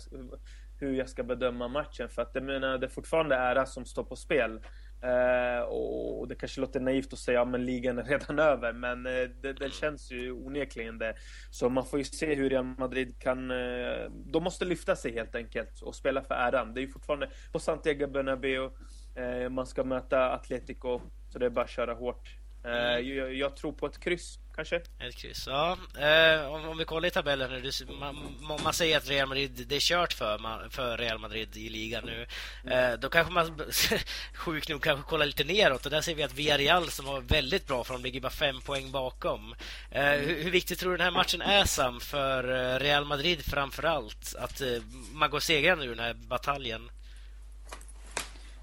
[0.78, 4.04] hur jag ska bedöma matchen för att jag menar, det är fortfarande ära som står
[4.04, 4.60] på spel.
[5.02, 9.06] Eh, och det kanske låter naivt att säga att ja, ligan är redan över, men
[9.06, 11.14] eh, det, det, känns ju onekligen det.
[11.50, 13.50] Så man får ju se hur Real Madrid kan...
[13.50, 16.74] Eh, de måste lyfta sig helt enkelt och spela för äran.
[16.74, 18.70] Det är ju fortfarande på Santiago Bernabéu.
[19.16, 22.43] Eh, man ska möta Atletico, så det är bara att köra hårt.
[22.64, 22.76] Mm.
[22.76, 24.76] Eh, jag, jag, tror på ett kryss, kanske.
[24.76, 25.78] Ett kryss, ja.
[25.98, 27.70] Eh, om, om, vi kollar i tabellen nu.
[28.00, 32.04] Man, man, säger att Real Madrid, det är kört för, för Real Madrid i ligan
[32.04, 32.26] nu.
[32.64, 32.92] Mm.
[32.92, 33.60] Eh, då kanske man,
[34.34, 35.84] sjukt nog, kanske kollar lite neråt.
[35.84, 38.60] Och där ser vi att Villarreal som var väldigt bra, för de ligger bara fem
[38.60, 39.54] poäng bakom.
[39.90, 40.20] Mm.
[40.20, 42.42] hur, hur, viktigt tror du den här matchen är, Sam, för
[42.78, 44.34] Real Madrid framför allt?
[44.38, 44.62] Att
[45.12, 46.90] man går segrande ur den här bataljen?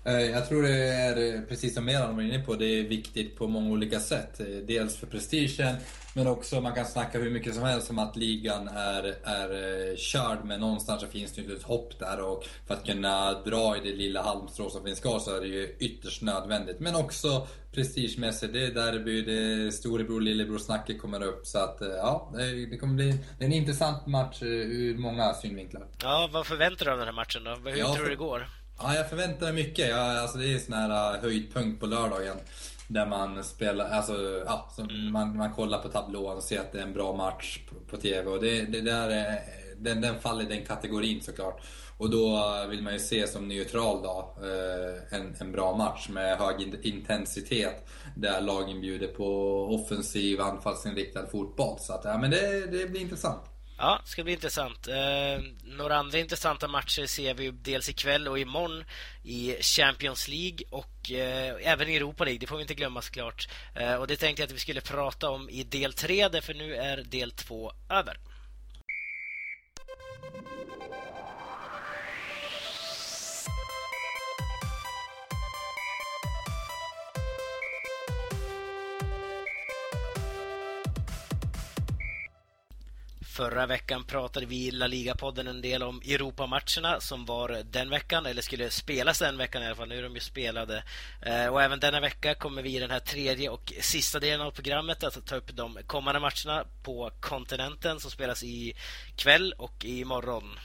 [0.04, 3.38] Eh, jag tror det är, eh, precis som Meran var inne på, det är viktigt
[3.38, 4.40] på många olika sätt.
[4.40, 5.76] Eh, dels för prestigen,
[6.16, 10.38] men också man kan snacka hur mycket som helst om att ligan är, är körd,
[10.44, 12.22] men någonstans så finns det inte ett hopp där.
[12.22, 15.48] Och för att kunna dra i det lilla halmstrå som finns kvar så är det
[15.48, 16.80] ju ytterst nödvändigt.
[16.80, 21.46] Men också prestigemässigt, det är derby, det är storebror lillebror snacket kommer upp.
[21.46, 22.34] Så att ja,
[22.72, 25.86] det kommer bli en intressant match ur många synvinklar.
[26.02, 27.70] Ja, vad förväntar du av den här matchen då?
[27.70, 28.61] Hur ja, tror du det går?
[28.84, 29.90] Ja, jag förväntar mig mycket.
[29.90, 32.38] Jag, alltså, det är en sån här uh, höjdpunkt på lördagen.
[32.88, 35.12] Där man spelar, alltså, ja, mm.
[35.12, 37.98] man, man kollar på tablån och ser att det är en bra match på, på
[38.02, 38.30] TV.
[38.30, 39.40] Och det, det där är,
[39.78, 41.62] den, den faller i den kategorin såklart.
[41.98, 46.38] Och då vill man ju se som neutral då, uh, en, en bra match med
[46.38, 47.88] hög intensitet.
[48.16, 49.26] Där lagen bjuder på
[49.76, 51.80] offensiv, anfallsinriktad fotboll.
[51.80, 53.42] Så att, ja, men det, det blir intressant.
[53.82, 54.88] Ja, det ska bli intressant.
[54.88, 58.84] Eh, några andra intressanta matcher ser vi dels ikväll och imorgon
[59.24, 62.40] i Champions League och eh, även i Europa League.
[62.40, 63.50] Det får vi inte glömma såklart.
[63.76, 66.76] Eh, och det tänkte jag att vi skulle prata om i del 3, för nu
[66.76, 68.18] är del 2 över.
[83.32, 88.26] Förra veckan pratade vi i La Liga-podden en del om Europamatcherna som var den veckan,
[88.26, 89.90] eller skulle spelas den veckan i alla fall.
[89.90, 90.84] Nu är de ju spelade.
[91.22, 94.52] Eh, och även denna vecka kommer vi i den här tredje och sista delen av
[94.52, 98.74] programmet att ta upp de kommande matcherna på kontinenten som spelas i
[99.16, 100.60] kväll och imorgon.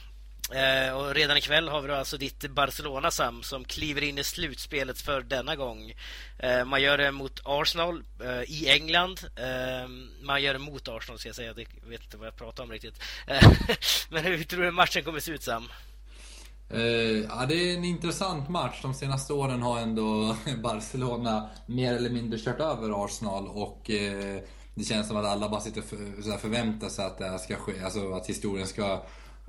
[0.51, 4.23] Eh, och redan ikväll har vi då alltså ditt Barcelona Sam som kliver in i
[4.23, 5.93] slutspelet för denna gång.
[6.39, 9.19] Eh, man gör det mot Arsenal eh, i England.
[9.35, 9.89] Eh,
[10.21, 11.47] man gör det mot Arsenal ska jag säga.
[11.47, 13.01] Jag vet inte vad jag pratar om riktigt.
[13.27, 13.51] Eh,
[14.09, 15.67] men hur tror du matchen kommer se ut Sam?
[16.69, 16.81] Eh,
[17.29, 18.79] ja, det är en intressant match.
[18.81, 23.81] De senaste åren har ändå Barcelona mer eller mindre kört över Arsenal och
[24.75, 27.83] det känns som att alla bara sitter och förväntar sig att det här ska ske.
[27.83, 29.03] Alltså att historien ska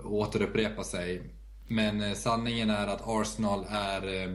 [0.05, 1.23] återupprepa sig.
[1.69, 4.33] Men eh, sanningen är att Arsenal är, eh,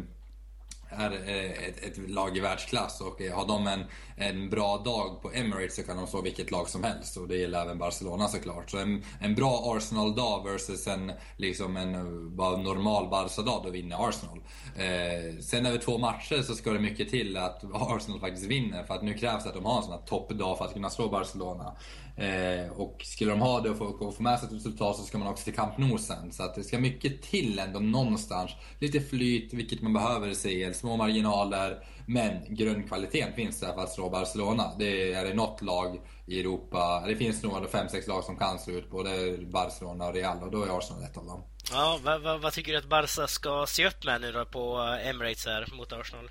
[0.90, 3.84] är eh, ett, ett lag i världsklass och har de en,
[4.18, 7.38] en bra dag på Emirates så kan de slå vilket lag som helst och det
[7.38, 8.72] gäller även Barcelona såklart.
[8.72, 14.40] Så en, en bra Arsenal-dag versus en, liksom en bara normal Barca-dag, då vinner Arsenal.
[14.76, 18.94] Eh, sen över två matcher så ska det mycket till att Arsenal faktiskt vinner för
[18.94, 21.10] att nu krävs det att de har en sån här toppdag för att kunna slå
[21.10, 21.76] Barcelona.
[22.16, 25.18] Eh, och skulle de ha det och få, få med sig ett resultat så ska
[25.18, 26.32] man också till Camp Nou sen.
[26.32, 28.52] Så att det ska mycket till ändå någonstans.
[28.80, 30.74] Lite flyt, vilket man behöver i CL.
[30.74, 31.86] Små marginaler.
[32.06, 34.72] Men grundkvaliteten finns där för att slå Barcelona.
[34.80, 38.74] Det är det något lag i Europa, det finns nog 5-6 lag som kan slå
[38.74, 41.44] ut både Barcelona och Real och då är Arsenal ett av dem.
[41.72, 44.78] Ja, vad, vad, vad tycker du att Barca ska se upp med nu då på
[44.78, 46.30] eh, Emirates här mot Arsenal?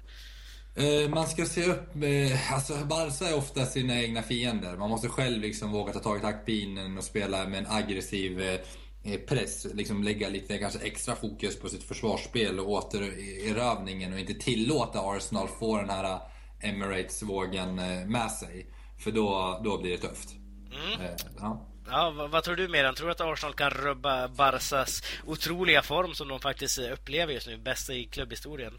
[0.75, 2.39] Eh, man ska se upp med...
[2.53, 4.77] Alltså Barca är ofta sina egna fiender.
[4.77, 9.21] Man måste själv liksom våga ta tag i taktpinnen och spela med en aggressiv eh,
[9.29, 9.67] press.
[9.75, 15.49] Liksom lägga lite kanske extra fokus på sitt försvarsspel och återerövningen och inte tillåta Arsenal
[15.49, 16.19] få den här
[16.61, 18.67] Emirates-vågen eh, med sig.
[18.99, 20.29] För då, då blir det tufft.
[20.73, 21.17] Mm.
[21.39, 21.69] Ja.
[21.91, 22.95] Ja, vad, vad, tror du Meran?
[22.95, 27.59] Tror du att Arsenal kan rubba Barcas otroliga form som de faktiskt upplever just nu?
[27.59, 28.73] Bästa i klubbhistorien?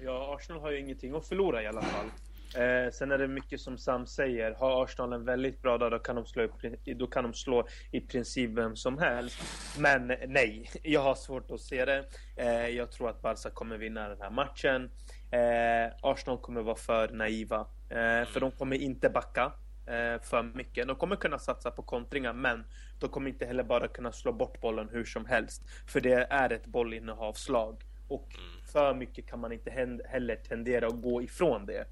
[0.00, 2.06] Ja, Arsenal har ju ingenting att förlora i alla fall.
[2.54, 4.54] Eh, sen är det mycket som Sam säger.
[4.54, 6.48] Har Arsenal en väldigt bra dag, då kan de slå,
[6.96, 9.38] då kan de slå i princip vem som helst.
[9.78, 12.04] Men nej, jag har svårt att se det.
[12.36, 14.90] Eh, jag tror att Barca kommer vinna den här matchen.
[15.30, 17.66] Eh, Arsenal kommer vara för naiva.
[17.90, 19.52] Eh, för de kommer inte backa
[19.86, 20.88] eh, för mycket.
[20.88, 22.64] De kommer kunna satsa på kontringar, men
[23.00, 25.62] de kommer inte heller bara kunna slå bort bollen hur som helst.
[25.86, 27.87] För det är ett bollinnehavslag.
[28.08, 28.66] Och mm.
[28.72, 29.70] för mycket kan man inte
[30.08, 31.86] heller tendera att gå ifrån det.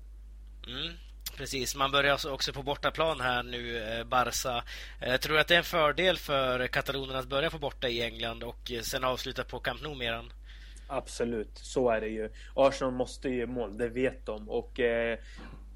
[0.67, 0.97] Mm.
[1.37, 4.65] Precis, man börjar också på bortaplan här nu, eh, Barca.
[5.01, 8.43] Eh, tror att det är en fördel för katalonerna att börja på borta i England
[8.43, 10.33] och eh, sen avsluta på Camp Nou meran?
[10.87, 12.31] Absolut, så är det ju.
[12.55, 14.49] Arsenal måste ju mål, det vet de.
[14.49, 15.19] Och eh,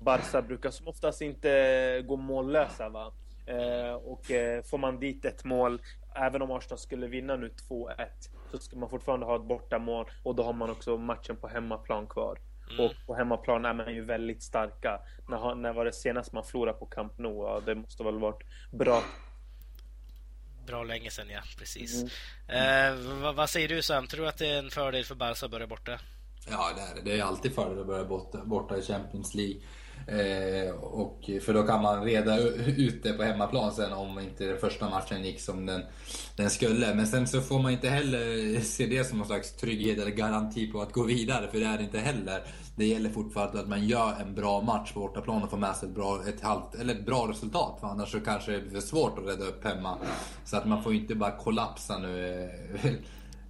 [0.00, 2.88] Barca brukar som oftast inte gå mållösa.
[2.88, 3.12] Va?
[3.46, 5.80] Eh, och eh, får man dit ett mål,
[6.14, 8.06] även om Arsenal skulle vinna nu 2-1,
[8.50, 12.06] så ska man fortfarande ha ett bortamål och då har man också matchen på hemmaplan
[12.06, 12.38] kvar.
[12.70, 12.84] Mm.
[12.84, 15.00] Och på hemmaplan är man ju väldigt starka.
[15.28, 17.46] När, när var det senast man förlorade på Camp Nou?
[17.46, 18.42] Ja, det måste väl varit
[18.72, 19.02] bra
[20.70, 21.40] bra länge sedan, ja.
[21.58, 22.04] Precis.
[22.48, 22.94] Mm.
[22.94, 24.06] Eh, vad, vad, säger du Sam?
[24.06, 25.98] Tror du att det är en fördel för Barca att börja borta?
[26.50, 27.10] Ja, det är det.
[27.10, 29.60] Det är alltid fördel att börja borta, borta i Champions League.
[30.06, 32.38] Eh, och, för då kan man reda
[32.76, 35.82] ut det på hemmaplan sen om inte den första matchen gick som den,
[36.36, 36.94] den skulle.
[36.94, 40.72] Men sen så får man inte heller se det som någon slags trygghet eller garanti
[40.72, 42.42] på att gå vidare, för det är det inte heller.
[42.76, 45.88] Det gäller fortfarande att man gör en bra match på bortaplan och får med sig
[45.88, 47.80] ett bra, ett halvt, eller ett bra resultat.
[47.80, 49.98] För annars så kanske det blir svårt att rädda upp hemma.
[50.44, 52.50] Så att man får inte bara kollapsa nu.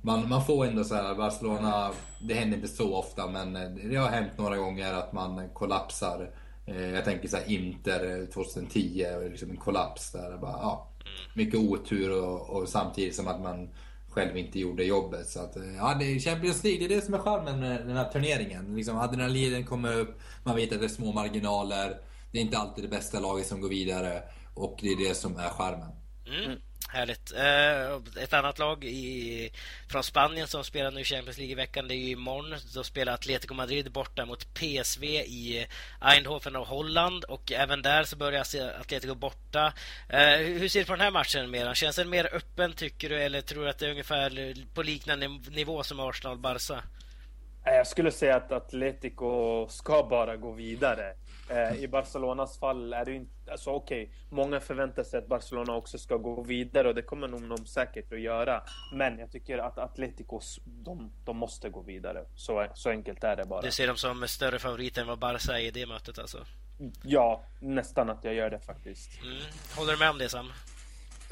[0.03, 3.53] Man, man får ändå så här, Barcelona, det händer inte så ofta men
[3.91, 6.40] det har hänt några gånger att man kollapsar Eh,
[6.77, 10.39] jag tänker så här Inter 2010, liksom en kollaps där.
[10.39, 10.91] Bara, ja,
[11.35, 13.69] mycket otur och, och, samtidigt som att man
[14.09, 15.29] själv inte gjorde jobbet.
[15.29, 17.87] Så att, eh, ja, det är Champions League, det är det som är charmen med
[17.87, 18.77] den här turneringen.
[18.77, 22.01] Liksom, adrenalinen kommer upp, man vet att det är små marginaler.
[22.33, 24.23] Det är inte alltid det bästa laget som går vidare
[24.55, 25.91] och det är det som är charmen.
[26.27, 26.59] Mm.
[26.93, 27.33] Härligt.
[27.33, 29.51] Eh, ett annat lag i,
[29.89, 32.59] från Spanien som spelar nu Champions League i veckan, det är ju imorgon.
[32.75, 35.67] Då spelar Atletico Madrid borta mot PSV i
[36.01, 37.25] Eindhoven och Holland.
[37.25, 38.41] Och även där så börjar
[38.81, 39.73] Atletico borta.
[40.09, 41.51] Eh, hur ser du på den här matchen?
[41.51, 41.75] Meran?
[41.75, 45.29] Känns den mer öppen tycker du, eller tror du att det är ungefär på liknande
[45.51, 46.83] nivå som Arsenal-Barca?
[47.65, 51.15] Jag skulle säga att Atletico ska bara gå vidare.
[51.51, 53.53] Eh, I Barcelonas fall är det inte...
[53.53, 57.29] Alltså okej, okay, många förväntar sig att Barcelona också ska gå vidare och det kommer
[57.29, 58.63] nog de säkert att göra.
[58.93, 62.25] Men jag tycker att Atletico, de, de måste gå vidare.
[62.35, 63.61] Så, så enkelt är det bara.
[63.61, 66.39] Du ser dem som större favoriter än vad Barca är i det mötet alltså?
[67.03, 69.23] Ja, nästan att jag gör det faktiskt.
[69.23, 69.43] Mm.
[69.77, 70.53] Håller du med om det Sam?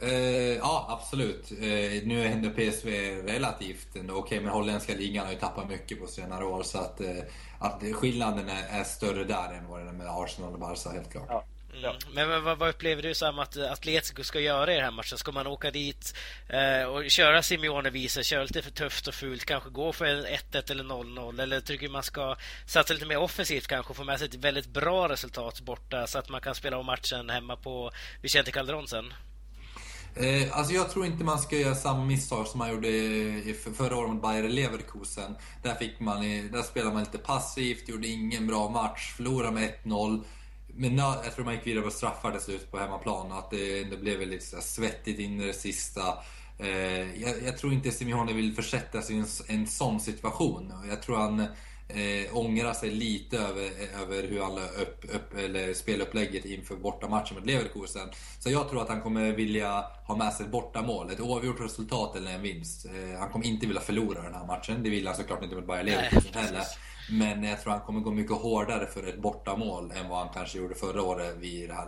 [0.02, 1.52] Uh, ja, absolut.
[1.52, 1.58] Uh,
[2.04, 2.90] nu är ändå PSV
[3.26, 6.62] relativt okej, okay, men holländska ligan har ju tappat mycket på senare år.
[6.62, 7.22] Så att, uh,
[7.58, 11.12] att skillnaden är, är, större där än vad den är med Arsenal och Barca, helt
[11.12, 11.26] klart.
[11.28, 11.44] Ja.
[11.82, 11.96] Mm.
[12.12, 15.18] Men vad, vad, upplever du Sam att Atletico ska göra i den här matchen?
[15.18, 16.14] Ska man åka dit
[16.48, 20.84] eh, och köra Simeone-visor, köra lite för tufft och fult, kanske gå för 1-1 eller
[20.84, 21.42] 0-0?
[21.42, 24.34] Eller tycker du man ska satsa lite mer offensivt kanske och få med sig ett
[24.34, 27.90] väldigt bra resultat borta så att man kan spela om matchen hemma på
[28.22, 29.14] Vicente Calderon sen?
[30.14, 33.96] Eh, alltså jag tror inte man ska göra samma misstag som man gjorde i förra
[33.96, 35.34] året mot Bayer Leverkusen.
[35.62, 36.20] Där, fick man,
[36.52, 40.24] där spelade man lite passivt, gjorde ingen bra match, förlorade med 1-0.
[40.66, 43.32] Men jag tror man gick vidare på straffar till slut på hemmaplan.
[43.32, 46.02] Att det, det blev lite så svettigt in i det sista.
[46.58, 50.72] Eh, jag, jag, tror inte Simeone vill försätta sig i en, en sån situation.
[50.88, 51.46] Jag tror han
[51.88, 53.70] eh, ångrar sig lite över,
[54.02, 58.08] över hur han upp, upp, eller spelupplägget inför bortamatchen mot Leverkusen.
[58.38, 62.16] Så jag tror att han kommer vilja ha med sig ett bortamål, ett oavgjort resultat
[62.16, 62.86] eller en vinst.
[62.86, 65.66] Eh, han kommer inte vilja förlora den här matchen, det vill han såklart inte mot
[65.66, 66.64] Bayer Leverkusen heller.
[67.10, 70.58] Men jag tror han kommer gå mycket hårdare för ett bortamål än vad han kanske
[70.58, 71.86] gjorde förra året vid här,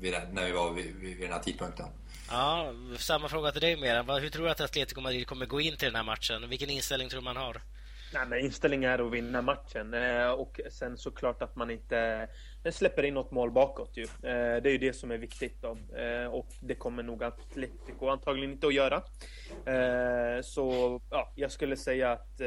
[0.00, 1.86] vid när vi var vid, vid den här tidpunkten.
[2.30, 4.22] Ja, samma fråga till dig Meran.
[4.22, 6.48] Hur tror du att Atletico Madrid kommer gå in till den här matchen?
[6.48, 7.62] Vilken inställning tror du man har?
[8.14, 12.28] Nej, men inställningen är att vinna matchen eh, och sen såklart att man inte
[12.70, 13.96] släpper in något mål bakåt.
[13.96, 14.02] Ju.
[14.02, 15.78] Eh, det är ju det som är viktigt då.
[15.96, 19.02] Eh, och det kommer nog Atletico antagligen inte att göra.
[20.42, 22.38] Så ja, jag skulle säga att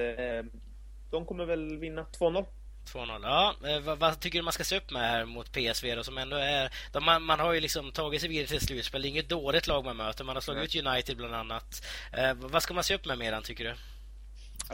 [1.12, 2.45] de kommer väl vinna 2-0.
[2.93, 3.20] 2-0.
[3.24, 6.18] Ja, vad, vad, tycker du man ska se upp med här mot PSV då, som
[6.18, 6.74] ändå är...
[6.91, 9.01] De, man, man, har ju liksom tagit sig vidare till slutspel.
[9.01, 10.24] Det är inget dåligt lag man möter.
[10.24, 11.86] Man har slagit ut United bland annat.
[12.14, 13.74] Eh, vad ska man se upp med mer tycker du?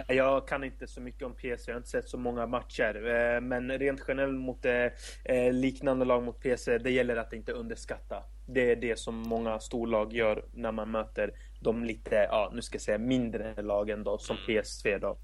[0.07, 2.95] Jag kan inte så mycket om PSV, jag har inte sett så många matcher.
[2.95, 4.85] Eh, men rent generellt mot eh,
[5.23, 8.23] eh, liknande lag mot PSV, det gäller att inte underskatta.
[8.47, 12.75] Det är det som många storlag gör när man möter de lite, ja nu ska
[12.75, 14.63] jag säga mindre lagen då, som mm.
[14.63, 15.17] PSV då.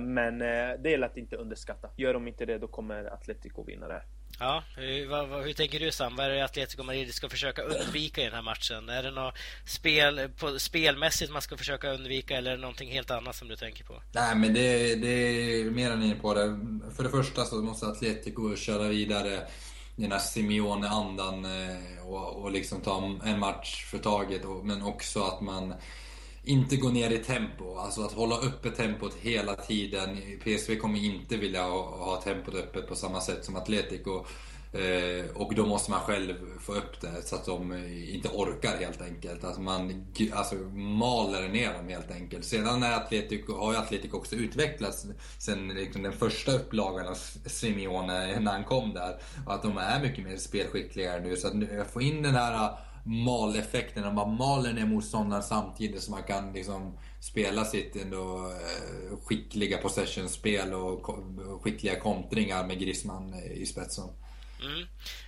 [0.00, 0.38] Men
[0.82, 1.90] det gäller att inte underskatta.
[1.96, 4.02] Gör de inte det, då kommer Atletico vinna det.
[4.42, 6.16] Ja, hur, vad, hur, tänker du Sam?
[6.16, 8.88] Vad är det Atletico Madrid ska försöka undvika i den här matchen?
[8.88, 9.34] Är det något
[9.66, 13.56] spel, på, spelmässigt man ska försöka undvika eller är det någonting helt annat som du
[13.56, 14.02] tänker på?
[14.12, 16.60] Nej, men det, det är mer än inne på det.
[16.96, 19.40] För det första så måste Atletico köra vidare
[19.96, 24.42] den här Simeone-andan eh, och, och liksom ta en match för taget.
[24.62, 25.74] Men också att man
[26.44, 27.76] inte gå ner i tempo.
[27.76, 30.16] Alltså att hålla uppe tempot hela tiden.
[30.44, 34.24] PSV kommer inte vilja ha tempot öppet på samma sätt som Atletico.
[34.72, 39.02] Eh, och då måste man själv få upp det så att de inte orkar helt
[39.02, 39.44] enkelt.
[39.44, 42.44] Alltså man alltså, maler ner dem helt enkelt.
[42.44, 45.06] Sedan är Atletico, har ju Atletico också utvecklats
[45.38, 49.18] sen liksom den första upplagan av Simeone när han kom där.
[49.46, 51.36] Och att de är mycket mer spelskickliga nu.
[51.36, 52.70] Så att få in den här
[53.10, 59.18] maleffekten, när man maler ner motståndaren samtidigt som man kan liksom spela sitt ändå eh,
[59.24, 61.06] skickliga possessionspel och
[61.62, 64.08] skickliga kontringar med Griezmann i spetsen.
[64.62, 64.86] Mm.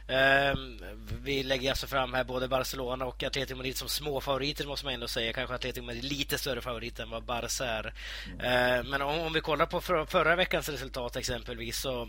[0.09, 0.81] Um,
[1.23, 4.95] vi lägger alltså fram här både Barcelona och Atletico Madrid som små favoriter måste man
[4.95, 5.33] ändå säga.
[5.33, 7.95] Kanske Atletico Madrid lite större favorit än vad Barca är.
[8.27, 8.81] Mm.
[8.81, 12.09] Uh, men om, om, vi kollar på för, förra veckans resultat exempelvis så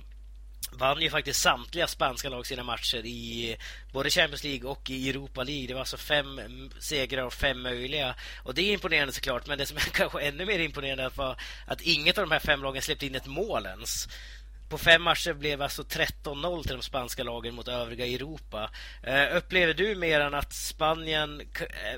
[0.74, 3.58] vann ju faktiskt samtliga spanska lag sina matcher i
[3.92, 5.68] både Champions League och i Europa League.
[5.68, 6.42] Det var alltså fem
[6.80, 8.16] segrar och fem möjliga.
[8.44, 11.82] Och det är imponerande såklart, men det som är kanske ännu mer imponerande var att
[11.82, 14.08] inget av de här fem lagen släppte in ett mål ens.
[14.70, 18.70] På fem matcher blev alltså 13-0 till de spanska lagen mot övriga Europa.
[19.08, 21.42] Uh, upplever du mer än att Spanien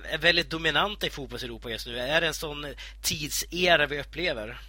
[0.10, 2.00] är väldigt dominanta i fotbolls-Europa just nu?
[2.00, 2.66] Är det en sån
[3.02, 4.60] tidsera vi upplever?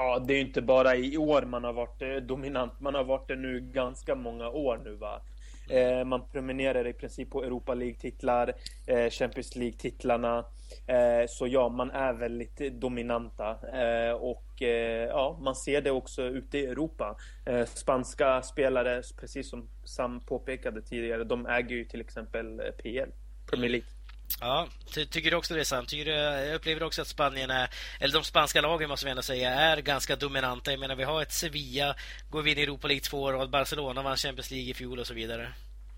[0.00, 2.80] Ja, det är inte bara i år man har varit eh, dominant.
[2.80, 5.22] Man har varit det nu ganska många år nu va.
[5.70, 8.52] Eh, man promenerar i princip på Europa League-titlar,
[8.86, 10.44] eh, Champions League-titlarna.
[10.86, 13.50] Eh, så ja, man är väldigt dominanta.
[13.50, 17.16] Eh, och eh, ja, man ser det också ute i Europa.
[17.66, 23.10] spanska spelare, precis som Sam påpekade tidigare, de äger ju till exempel PL,
[23.50, 23.99] Premier League.
[24.40, 25.88] Ja, ty tycker du också det är sant?
[25.88, 27.68] Tycker du, jag upplever också att Spanien är,
[28.00, 30.70] eller de spanska lagen måste vi ändå säga, är ganska dominanta.
[30.70, 31.94] Jag menar, vi har ett Sevilla,
[32.30, 34.98] går vi in i Europa League två år och Barcelona vann Champions League i fjol
[34.98, 35.52] och så vidare.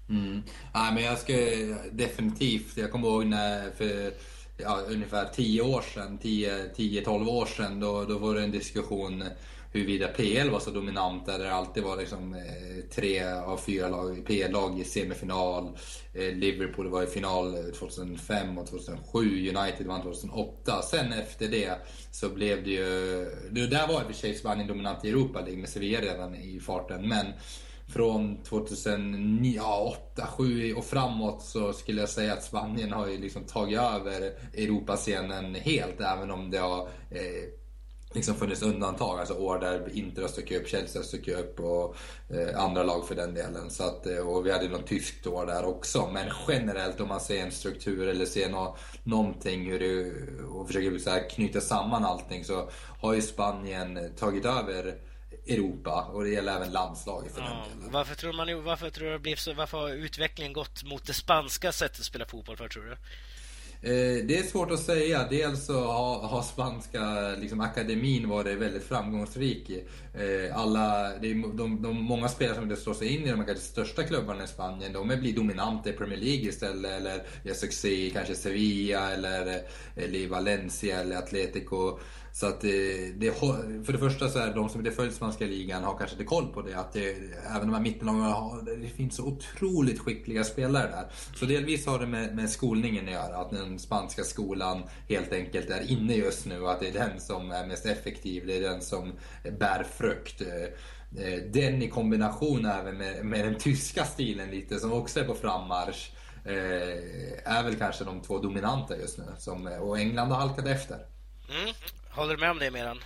[0.08, 0.42] Mm.
[0.74, 1.32] Ja, men jag ska
[1.90, 4.12] definitivt, jag kommer ihåg när för
[4.56, 9.24] ja, ungefär 10 år sedan, 10-12 år sedan, då, då var det en diskussion
[9.72, 14.26] huruvida PL var så dominant där det alltid var liksom, eh, tre av fyra lag,
[14.26, 15.78] PL-lag i semifinal.
[16.14, 19.18] Eh, Liverpool var i final 2005 och 2007.
[19.56, 20.82] United vann 2008.
[20.82, 21.74] Sen efter det
[22.10, 23.30] så blev det ju...
[23.50, 26.34] Det där var i och för sig Spanien dominant i Europa League med Sevilla redan
[26.34, 27.08] i farten.
[27.08, 27.26] Men
[27.92, 33.44] från 2009, ja, 2007 och framåt så skulle jag säga att Spanien har ju liksom
[33.44, 36.00] tagit över Europascenen helt.
[36.00, 37.61] Även om det har eh,
[38.14, 39.18] liksom funnits undantag.
[39.18, 41.96] Alltså år där Inter har stuckit upp, Chelsea har stuckit upp och
[42.28, 43.70] eh, andra lag för den delen.
[43.70, 46.10] Så att, eh, och vi hade något tyskt år där också.
[46.12, 50.12] Men generellt om man ser en struktur eller ser no någonting hur det,
[50.44, 54.94] och försöker så här, knyta samman allting så har ju Spanien tagit över
[55.46, 57.92] Europa och det gäller även landslaget för ja, den delen.
[57.92, 61.14] Varför tror, man, varför tror du det blev så, varför har utvecklingen gått mot det
[61.14, 62.96] spanska sättet att spela fotboll för tror du?
[63.84, 65.26] Eh, det är svårt att säga.
[65.30, 69.70] Dels så har, spanska liksom, akademin varit väldigt framgångsrik.
[70.14, 73.64] Eh, alla, det är, de, de, många spelare som slår sig in i de kanske
[73.64, 76.90] största klubbarna i Spanien, de blir dominanta i Premier League istället.
[76.90, 81.98] Eller gör succé i kanske Sevilla eller, eh, eller i Valencia eller Atletico.
[82.34, 83.32] Så att eh, det, det,
[83.84, 86.52] för det första så är de som inte följer spanska ligan har kanske inte koll
[86.52, 86.74] på det.
[86.74, 87.10] Att det,
[87.56, 91.06] även de här mittenlagarna, det finns så otroligt skickliga spelare där.
[91.34, 93.36] Så delvis har det med, med skolningen att göra.
[93.36, 96.66] Att den spanska skolan helt enkelt är inne just nu.
[96.68, 98.46] Att det är den som är mest effektiv.
[98.46, 99.12] Det är den som
[99.58, 100.40] bär frukt.
[100.40, 105.24] Eh, eh, den i kombination även med, med den tyska stilen lite som också är
[105.24, 106.12] på frammarsch.
[107.44, 109.24] Är väl kanske de två dominanta just nu.
[109.38, 110.96] Som, och England har halkat efter.
[111.50, 111.74] Mm.
[112.14, 112.98] Håller du med om det, Meran?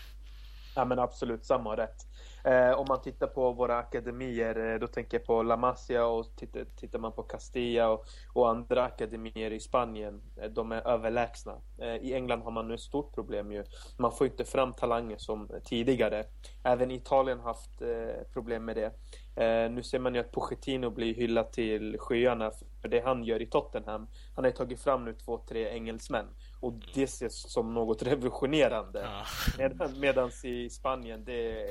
[0.74, 2.05] Ja, men absolut, samma rätt.
[2.46, 6.36] Eh, om man tittar på våra akademier, eh, då tänker jag på La Masia och
[6.36, 11.60] tittar, tittar man på Castilla och, och, andra akademier i Spanien, eh, de är överlägsna.
[11.78, 13.64] Eh, I England har man nu ett stort problem ju.
[13.98, 16.24] Man får inte fram talanger som tidigare.
[16.64, 18.92] Även Italien har haft eh, problem med det.
[19.44, 23.42] Eh, nu ser man ju att Pochettino blir hyllad till skyarna för det han gör
[23.42, 24.06] i Tottenham.
[24.34, 26.26] Han har ju tagit fram nu två, tre engelsmän.
[26.60, 29.00] Och det ses som något revolutionerande.
[29.00, 29.24] Ja.
[29.58, 31.66] Med, medans i Spanien, det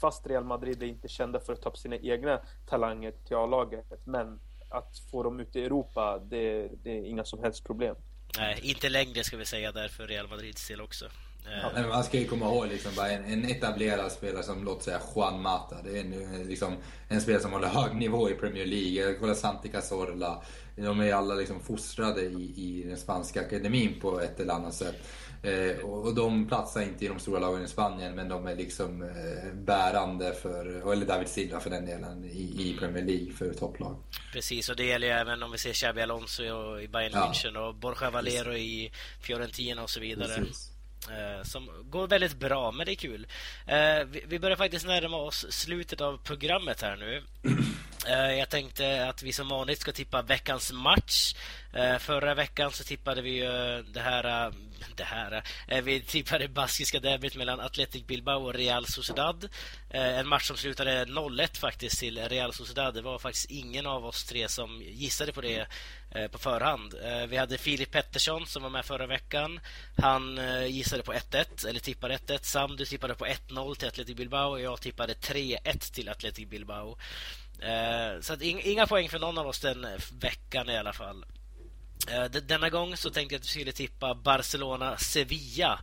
[0.00, 3.86] fast Real Madrid är inte kända för att ta upp sina egna talanger till A-laget.
[4.04, 7.96] Men att få dem ut i Europa, det, det, är inga som helst problem.
[8.38, 11.04] Nej, inte längre ska vi säga där för Real Madrids del också.
[11.74, 15.00] Ja, man ska ju komma ihåg liksom bara en, en etablerad spelare som låt säga
[15.14, 15.76] Juan Mata.
[15.84, 16.76] Det är en, liksom,
[17.08, 19.14] en spelare som håller hög nivå i Premier League.
[19.20, 20.42] Kolla Santi Cazorla.
[20.76, 24.96] De är alla liksom fostrade i, i den spanska akademin på ett eller annat sätt.
[25.42, 29.02] Eh, och de platsar inte i de stora lagen i Spanien men de är liksom
[29.02, 33.96] eh, bärande för, eller David Silva för den delen, i, i Premier League för topplag.
[34.32, 36.42] Precis, och det gäller ju även om vi ser Xabi Alonso
[36.78, 37.32] i Bayern ja.
[37.32, 40.36] München och Borja Valero i Fiorentina och så vidare.
[40.36, 40.70] Precis.
[41.08, 43.26] Eh, som går väldigt bra, men det är kul.
[43.66, 47.22] Eh, vi börjar faktiskt närma oss slutet av programmet här nu.
[48.06, 51.34] Eh, jag tänkte att vi som vanligt ska tippa veckans match.
[51.98, 53.40] Förra veckan så tippade vi
[53.92, 54.52] det här...
[54.96, 59.48] Det här eh, vi tippade baskiska derbyt mellan Athletic Bilbao och Real Sociedad.
[59.90, 62.94] Eh, en match som slutade 0-1 faktiskt till Real Sociedad.
[62.94, 65.66] Det var faktiskt ingen av oss tre som gissade på det
[66.14, 66.94] eh, på förhand.
[67.28, 69.60] Vi hade Filip Pettersson som var med förra veckan.
[69.96, 72.38] Han gissade på 1-1, eller tippade 1-1.
[72.42, 76.98] Sam, du tippade på 1-0 till Athletic Bilbao och jag tippade 3-1 till Athletic Bilbao.
[78.20, 79.86] Så att inga poäng för någon av oss den
[80.20, 81.24] veckan i alla fall.
[82.48, 85.78] Denna gång så tänkte jag att vi skulle tippa Barcelona-Sevilla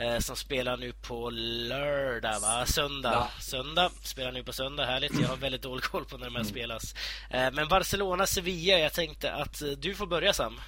[0.00, 2.66] Eh, som spelar nu på lördag, va?
[2.66, 3.28] Söndag.
[3.40, 3.90] Söndag.
[4.02, 4.86] Spelar nu på söndag.
[4.86, 5.20] Härligt.
[5.20, 6.50] Jag har väldigt dålig koll på när de här mm.
[6.50, 6.94] spelas.
[7.30, 10.60] Eh, men Barcelona-Sevilla, jag tänkte att eh, du får börja Sam.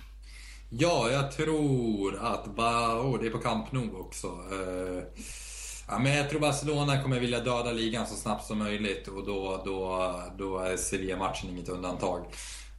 [0.70, 2.46] Ja, jag tror att...
[2.46, 4.26] Oh, det är på Camp Nou också.
[5.88, 9.62] Ja, men jag tror Barcelona kommer vilja döda ligan så snabbt som möjligt och då,
[9.64, 12.24] då, då är Sevilla-matchen inget undantag.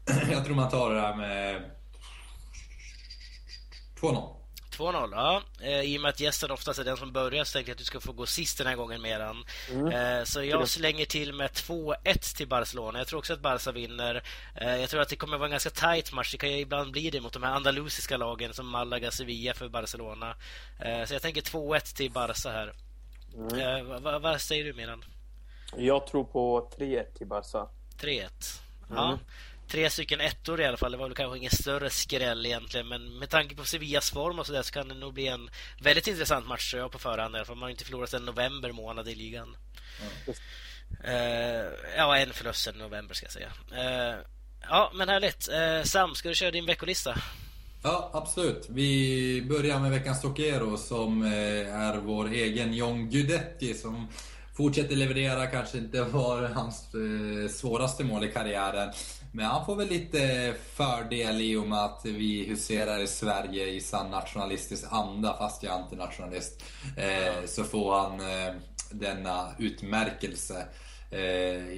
[0.32, 1.72] Jag tror man tar det här med
[4.02, 4.42] 2-0.
[4.72, 5.42] 2-0, ja.
[5.62, 7.80] Eh, I och med att gästen oftast är den som börjar så tänkte jag att
[7.80, 9.46] du ska få gå sist den här gången Meran.
[9.72, 9.88] Mm.
[9.88, 13.00] Eh, så jag slänger till med 2-1 till Barcelona.
[13.00, 14.24] Jag tror också att Barca vinner.
[14.56, 16.32] Eh, jag tror att det kommer vara en ganska tight match.
[16.32, 19.70] Det kan ju ibland bli det mot de här andalusiska lagen som Malaga, Sevilla för
[19.70, 20.36] Barcelona.
[21.08, 22.74] Så jag tänker 2-1 till Barca här.
[23.36, 24.04] Mm.
[24.04, 25.06] Vad, vad säger du Meran?
[25.78, 27.68] Jag tror på 3-1 till Barca.
[28.02, 28.28] 3-1.
[28.90, 29.08] Ja.
[29.08, 29.20] Mm
[29.72, 30.92] tre stycken ettor i alla fall.
[30.92, 32.88] Det var väl kanske ingen större skräll egentligen.
[32.88, 35.50] Men med tanke på Sevillas form och så där så kan det nog bli en
[35.82, 37.36] väldigt intressant match tror jag på förhand.
[37.36, 37.56] I alla fall.
[37.56, 39.58] Man har inte förlorat sedan november månad i ligan.
[40.02, 40.38] Mm.
[41.06, 43.52] Uh, ja, en förlust sedan november ska jag säga.
[43.72, 44.20] Uh,
[44.70, 45.50] ja, men härligt.
[45.50, 47.16] Uh, Sam, ska du köra din veckolista?
[47.84, 48.66] Ja, absolut.
[48.70, 51.22] Vi börjar med veckans Tokero som
[51.74, 54.08] är vår egen John Guidetti som
[54.62, 55.48] fortsätter leverera.
[55.48, 58.90] Kanske inte var hans eh, svåraste mål i karriären.
[59.34, 63.68] Men han får väl lite eh, fördel i och med att vi huserar i Sverige
[63.68, 66.64] i sann nationalistisk anda, fast jag är antinationalist.
[66.98, 68.54] Eh, så får han eh,
[68.92, 70.66] denna utmärkelse.
[71.12, 71.74] Eh,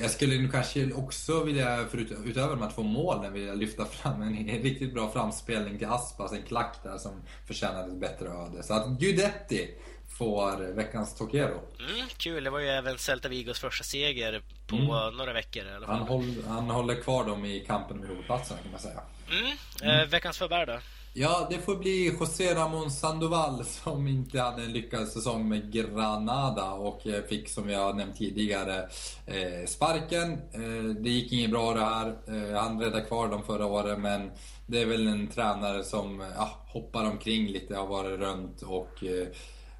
[0.00, 4.22] jag skulle nog kanske också vilja, förut, utöver de här två målen, vilja lyfta fram
[4.22, 7.12] en, en riktigt bra framspelning till Aspas, en klack där som
[7.46, 8.62] förtjänade ett bättre öde.
[8.62, 9.70] Så att Guidetti
[10.18, 11.60] får veckans Tokero.
[11.78, 15.16] Mm, kul, det var ju även Celta Vigos första seger på mm.
[15.16, 15.96] några veckor i alla fall.
[15.96, 19.00] Han, håll, han håller kvar dem i kampen om Europaplatserna kan man säga.
[19.30, 19.56] Mm.
[19.82, 20.00] Mm.
[20.00, 20.78] Eh, veckans förbär då?
[21.18, 26.70] Ja, det får bli José Ramon Sandoval som inte hade en lyckad säsong med Granada
[26.70, 28.88] och eh, fick som jag nämnt tidigare
[29.26, 30.32] eh, sparken.
[30.32, 32.06] Eh, det gick inget bra det här.
[32.06, 34.30] Eh, han räddade kvar dem förra året men
[34.66, 39.26] det är väl en tränare som ja, hoppar omkring lite, har varit runt och eh,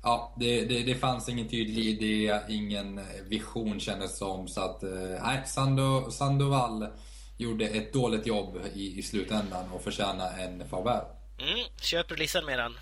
[0.08, 4.48] Ja, det, det, det, fanns ingen tydlig idé, ingen vision kändes som.
[4.48, 4.90] Så att, eh,
[5.22, 6.86] nej, Sando, Sandoval
[7.36, 11.04] gjorde ett dåligt jobb i, i slutändan och förtjänar en farväl.
[11.38, 12.72] Mm, köper listan med den.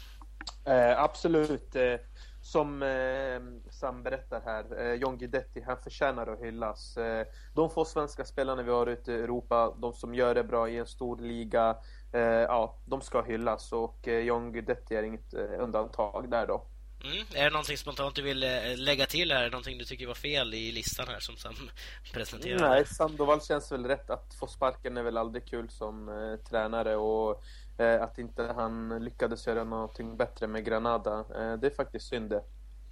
[0.64, 1.77] Eh, absolut.
[1.77, 1.95] Eh,
[2.43, 6.97] som eh, Sam berättar här, eh, John Guidetti, han förtjänar att hyllas.
[6.97, 10.68] Eh, de få svenska spelarna vi har ute i Europa, de som gör det bra
[10.68, 11.77] i en stor liga,
[12.12, 16.66] eh, ja, de ska hyllas och eh, John Guidetti är inget eh, undantag där då.
[17.05, 17.26] Mm.
[17.34, 19.50] Är det någonting spontant du vill eh, lägga till här?
[19.50, 21.55] Någonting du tycker var fel i listan här som Sam
[22.12, 22.68] presenterade?
[22.68, 24.11] Nej, Sandoval känns väl rätt.
[24.11, 27.42] Att få sparken är väl aldrig kul som eh, tränare och
[27.78, 31.18] eh, att inte han lyckades göra någonting bättre med Granada.
[31.18, 32.44] Eh, det är faktiskt synd det.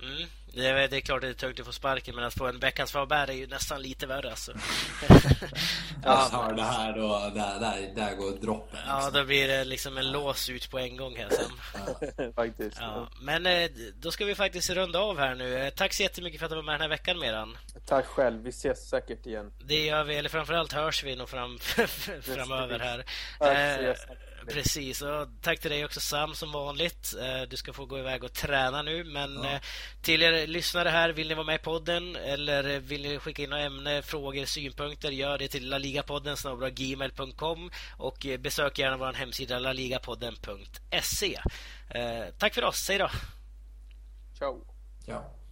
[0.03, 0.29] Mm.
[0.55, 2.59] Det, är, det är klart det är tungt att få sparken, men att få en
[2.59, 4.31] veckans Faber är ju nästan lite värre.
[4.31, 4.53] Alltså.
[6.05, 8.79] Jag hör det här då, där, där, där går droppen.
[8.87, 9.13] Ja, liksom.
[9.13, 12.33] då blir det liksom en lås ut på en gång här sen.
[12.37, 12.77] faktiskt.
[12.81, 15.59] Ja, men eh, då ska vi faktiskt runda av här nu.
[15.59, 17.59] Eh, Tack så jättemycket för att du var med den här veckan, Meran.
[17.87, 18.43] Tack själv.
[18.43, 19.53] Vi ses säkert igen.
[19.65, 21.59] Det gör vi, eller framförallt hörs vi nog fram,
[22.23, 23.05] framöver här.
[23.39, 24.07] Tack, Eh, ses.
[24.47, 27.15] Precis, och tack till dig också Sam som vanligt.
[27.21, 29.05] Eh, du ska få gå iväg och träna nu.
[29.05, 29.53] Men ja.
[29.53, 29.61] Eh,
[30.03, 33.51] till er lyssnare här, vill ni vara med i podden eller vill ni skicka in
[33.51, 36.37] några ämne, frågor, synpunkter, gör det till laligapodden
[36.75, 41.41] gmail.com och eh, besök gärna vår hemsida laligapodden.se.
[42.39, 43.11] Tack för oss, hej då!
[44.39, 44.65] Ciao!
[45.05, 45.43] Ciao.